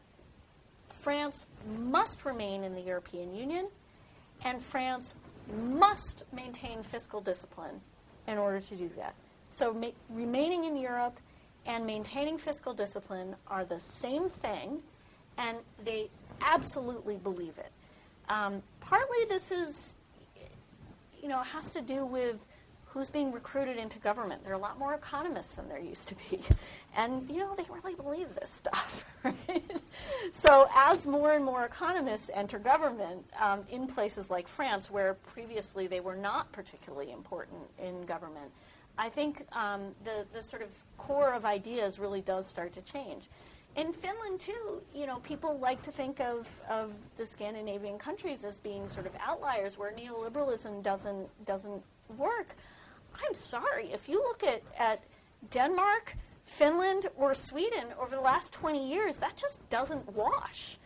[0.89, 1.45] France
[1.79, 3.67] must remain in the European Union
[4.43, 5.15] and France
[5.53, 7.81] must maintain fiscal discipline
[8.27, 9.13] in order to do that.
[9.49, 11.19] So ma- remaining in Europe
[11.65, 14.81] and maintaining fiscal discipline are the same thing,
[15.37, 16.09] and they
[16.41, 17.71] absolutely believe it.
[18.29, 19.95] Um, partly this is,
[21.21, 22.37] you know, has to do with
[22.93, 24.43] who's being recruited into government.
[24.43, 26.39] There are a lot more economists than there used to be.
[26.95, 29.81] And, you know, they really believe this stuff, right?
[30.31, 35.87] so as more and more economists enter government um, in places like France, where previously
[35.87, 38.51] they were not particularly important in government,
[38.97, 43.29] I think um, the, the sort of core of ideas really does start to change.
[43.75, 48.59] In Finland, too, you know, people like to think of, of the Scandinavian countries as
[48.59, 51.81] being sort of outliers where neoliberalism doesn't, doesn't
[52.17, 52.55] work.
[53.15, 55.03] I'm sorry, if you look at, at
[55.49, 56.15] Denmark,
[56.45, 60.77] Finland, or Sweden over the last 20 years, that just doesn't wash.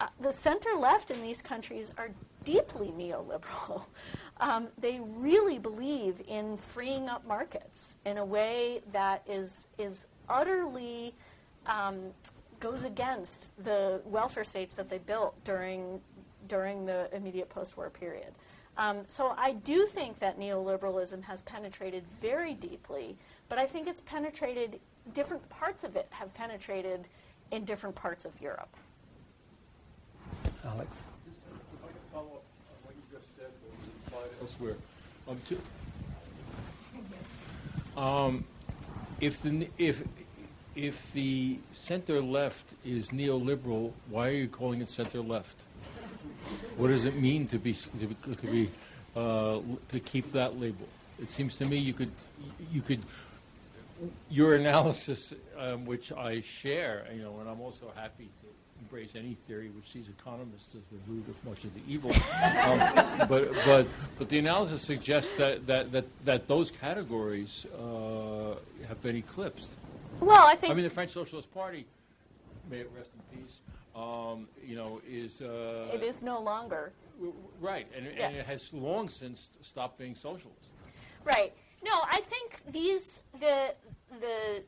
[0.00, 2.10] Uh, the center left in these countries are
[2.44, 3.84] deeply neoliberal.
[4.40, 11.14] Um, they really believe in freeing up markets in a way that is, is utterly
[11.66, 11.98] um,
[12.60, 16.00] goes against the welfare states that they built during,
[16.46, 18.32] during the immediate post war period.
[18.76, 23.16] Um, so I do think that neoliberalism has penetrated very deeply,
[23.48, 24.78] but I think it's penetrated,
[25.14, 27.08] different parts of it have penetrated
[27.50, 28.74] in different parts of Europe.
[30.64, 31.06] Alex?
[31.26, 34.76] If I could follow up on what you just said, but applied elsewhere.
[35.28, 35.58] Um, to,
[38.00, 38.44] um,
[39.20, 40.04] if the if
[40.74, 45.56] if the center left is neoliberal, why are you calling it center left?
[46.76, 48.70] What does it mean to be to be, to, be,
[49.16, 49.58] uh,
[49.88, 50.86] to keep that label?
[51.20, 52.12] It seems to me you could
[52.72, 53.00] you could
[54.30, 58.46] your analysis, um, which I share, you know, and I'm also happy to
[58.80, 62.10] embrace any theory which sees economists as the root of much of the evil.
[62.64, 63.86] um, but, but,
[64.18, 68.54] but the analysis suggests that, that, that, that those categories uh,
[68.86, 69.76] have been eclipsed.
[70.20, 70.72] Well, I think.
[70.72, 71.86] I mean, the French Socialist Party,
[72.70, 73.60] may it rest in peace,
[73.94, 75.40] um, you know, is.
[75.40, 76.92] Uh, it is no longer.
[77.60, 78.28] Right, and, Yeah.
[78.28, 80.70] and it has long since stopped being socialist.
[81.24, 81.52] Right.
[81.84, 83.74] No, I think these the
[84.20, 84.62] the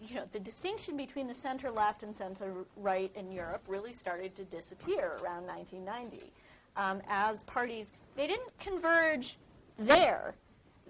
[0.00, 4.34] you know the distinction between the center left and center right in Europe really started
[4.36, 6.32] to disappear around 1990
[6.76, 9.38] um, as parties they didn't converge
[9.78, 10.34] there,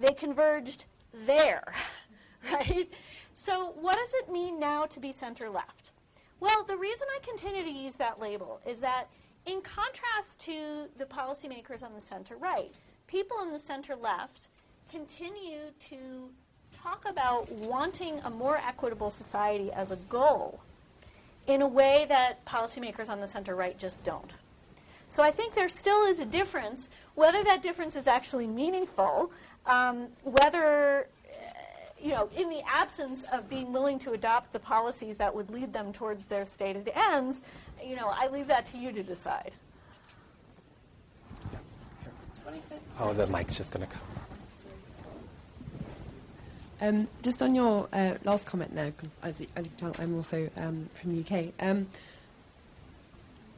[0.01, 0.87] they converged
[1.27, 1.73] there,
[2.53, 2.89] right?
[3.35, 5.93] So what does it mean now to be center left?
[6.41, 9.09] Well, the reason I continue to use that label is that
[9.47, 12.75] in contrast to the policymakers on the center right,
[13.07, 14.49] people in the center left
[14.91, 16.31] continue to
[16.83, 20.61] talk about wanting a more equitable society as a goal
[21.47, 24.35] in a way that policymakers on the center right just don't.
[25.09, 26.89] So I think there still is a difference.
[27.15, 29.33] Whether that difference is actually meaningful,
[29.67, 31.37] um, whether, uh,
[32.01, 35.73] you know, in the absence of being willing to adopt the policies that would lead
[35.73, 37.41] them towards their stated ends,
[37.85, 39.53] you know, I leave that to you to decide.
[43.01, 44.18] Oh, the mic's just going to come.
[46.81, 50.15] Um, just on your uh, last comment there, as, you- as you can tell, I'm
[50.15, 51.53] also um, from the UK.
[51.61, 51.89] Um,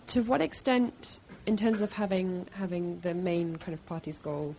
[0.09, 4.57] to what extent, in terms of having having the main kind of party's goal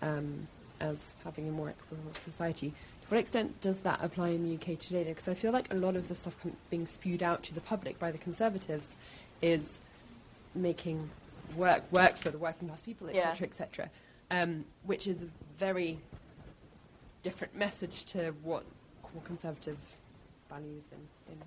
[0.00, 0.46] um,
[0.80, 4.78] as having a more equitable society, to what extent does that apply in the UK
[4.78, 5.04] today?
[5.04, 7.60] Because I feel like a lot of the stuff com- being spewed out to the
[7.60, 8.88] public by the Conservatives
[9.40, 9.78] is
[10.54, 11.10] making
[11.56, 13.30] work work for the working class people, Yeah.
[13.30, 13.90] etc., etc.,
[14.30, 15.24] um, which is
[15.58, 15.98] very
[17.22, 18.64] different message to what
[19.02, 19.78] core Conservative
[20.48, 21.38] values and.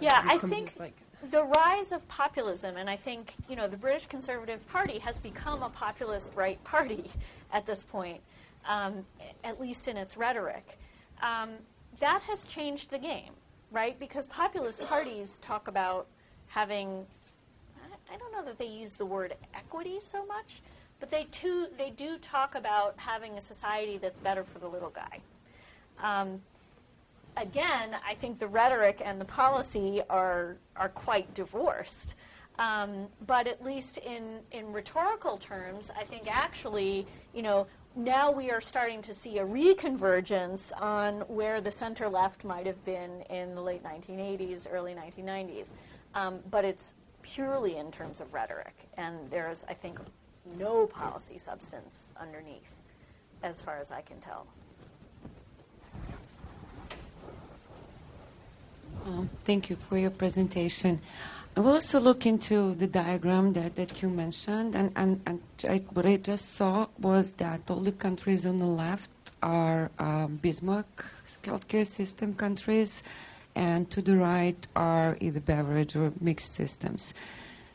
[0.00, 0.96] Yeah, I think like
[1.30, 5.62] the rise of populism, and I think you know the British Conservative Party has become
[5.62, 7.04] a populist right party
[7.52, 8.20] at this point,
[8.66, 9.04] um,
[9.44, 10.78] at least in its rhetoric.
[11.20, 11.50] Um,
[11.98, 13.32] that has changed the game,
[13.70, 13.98] right?
[13.98, 16.06] Because populist parties talk about
[16.46, 17.04] having,
[18.10, 20.62] I don't know that they use the word equity so much,
[21.00, 24.90] but they too they do talk about having a society that's better for the little
[24.90, 25.20] guy.
[26.02, 26.40] Um,
[27.36, 32.14] again, I think the rhetoric and the policy are are quite divorced.
[32.58, 38.50] Um, but at least in in rhetorical terms, I think actually, you know, now we
[38.50, 43.54] are starting to see a reconvergence on where the center left might have been in
[43.54, 45.68] the late 1980s, early 1990s.
[46.14, 49.98] Um, but it's purely in terms of rhetoric, and there's, I think,
[50.58, 52.74] no policy substance underneath,
[53.42, 54.46] as far as I can tell.
[59.06, 61.00] Um, Thank you for your presentation.
[61.56, 65.78] I will also look into the diagram that, that you mentioned, and, and, and I,
[65.92, 69.10] what I just saw was that all the countries on the left
[69.42, 71.04] are um, Bismarck
[71.42, 73.02] healthcare system countries,
[73.56, 77.14] and to the right are either Beveridge or mixed systems.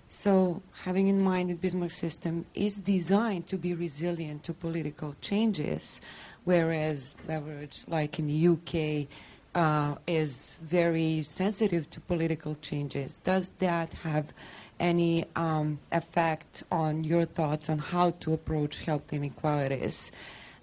[0.07, 5.99] So, having in mind that Bismarck system is designed to be resilient to political changes,
[6.43, 9.07] whereas Beveridge, like in the UK,
[9.55, 13.17] uh, is very sensitive to political changes.
[13.23, 14.33] Does that have
[14.79, 20.11] any um, effect on your thoughts on how to approach health inequalities?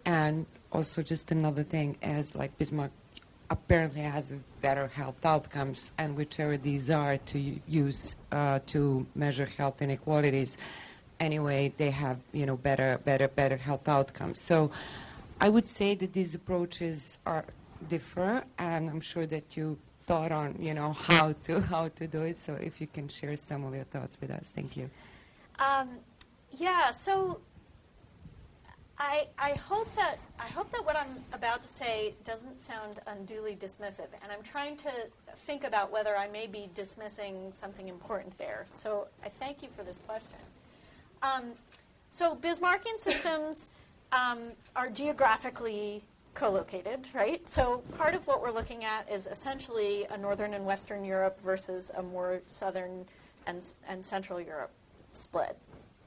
[0.05, 2.93] And also, just another thing, as like Bismarck
[3.53, 7.39] apparently has better health outcomes, and whichever these are to
[7.69, 10.57] use uh, to measure health inequalities,
[11.21, 14.41] anyway, they have you know better, better, better health outcomes.
[14.41, 14.71] So,
[15.41, 17.45] I would say that these approaches are
[17.89, 22.23] differ, and I'm sure that you thought on you know how to how to do
[22.23, 22.39] it.
[22.39, 24.89] So, if you can share some of your thoughts with us, thank you.
[25.59, 25.99] Um,
[26.57, 27.41] yeah, so
[29.03, 33.57] I, I hope that I hope that what I'm about to say doesn't sound unduly
[33.57, 34.93] dismissive, and I'm trying to
[35.45, 38.65] think about whether I may be dismissing something important there.
[38.73, 40.39] So I thank you for this question.
[41.21, 41.51] Um,
[42.11, 43.71] so Bismarckian systems
[44.13, 47.47] um, are geographically co-located, right?
[47.49, 51.91] So part of what we're looking at is essentially a northern and western Europe versus
[51.97, 53.05] a more southern
[53.49, 54.71] and, and central Europe
[55.15, 55.59] split,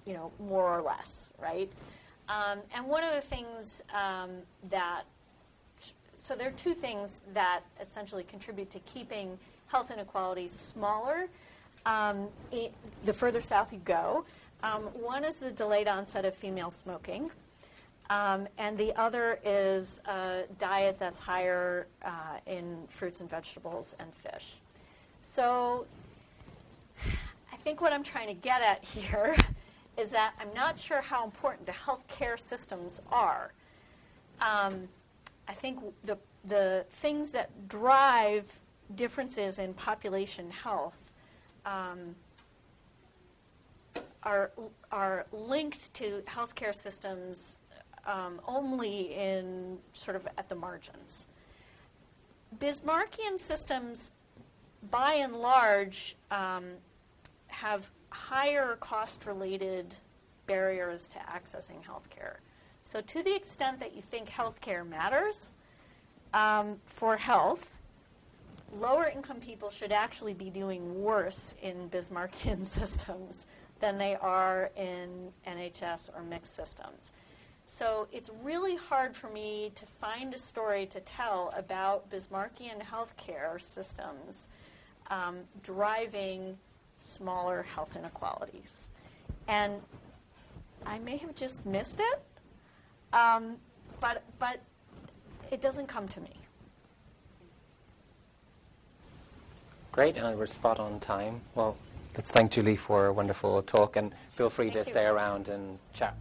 [0.06, 1.70] you know, more or less, right?
[2.28, 4.32] Um, and one of the things um,
[4.69, 5.03] that,
[6.17, 11.28] so there are two things that essentially contribute to keeping health inequalities smaller
[11.86, 12.69] um, i
[13.03, 14.26] the further south you go.
[14.63, 17.30] Um, one is the delayed onset of female smoking.
[18.09, 24.13] Um, and the other is a diet that's higher uh, in fruits and vegetables and
[24.13, 24.55] fish.
[25.21, 25.86] So
[27.51, 29.36] I think what I'm trying to get at here
[29.98, 33.52] is that I'm not sure how important the healthcare systems are.
[34.41, 34.88] Um,
[35.48, 38.60] I think the, the things that drive
[38.96, 40.98] differences in population health
[41.66, 42.16] um,
[44.24, 44.52] are,
[44.91, 47.58] are linked to healthcare systems
[48.05, 51.28] um, only in sort of at the margins.
[52.59, 54.13] Bismarckian systems,
[54.92, 56.66] by and large, um,
[57.47, 59.93] have higher cost related
[60.47, 62.37] barriers to accessing healthcare.
[62.83, 65.51] So, to the extent that you think healthcare matters
[66.33, 67.67] um, for health,
[68.79, 73.46] lower income people should actually be doing worse in Bismarckian systems
[73.79, 77.13] than they are in NHS or mixed systems.
[77.66, 83.59] So it's really hard for me to find a story to tell about Bismarckian healthcare
[83.59, 84.47] systems
[85.09, 86.58] um, driving
[86.97, 88.89] smaller health inequalities.
[89.47, 89.82] And
[90.86, 92.22] I may have just missed it,
[93.13, 93.58] um,
[94.00, 94.59] but, but
[95.51, 96.32] it doesn't come to me.
[99.92, 101.39] Great, and we're spot on time.
[101.55, 101.78] Well,
[102.16, 104.84] let's thank Julie for a wonderful talk, and feel free to you.
[104.84, 106.16] stay around and chat.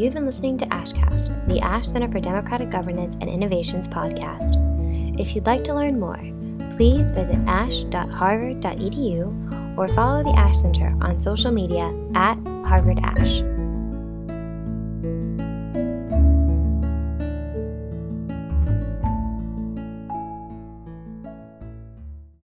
[0.00, 4.56] You've been listening to AshCast, the Ash Center for Democratic Governance and Innovations podcast.
[5.20, 6.16] If you'd like to learn more,
[6.74, 13.42] please visit ash.harvard.edu or follow the Ash Center on social media at Harvard Ash.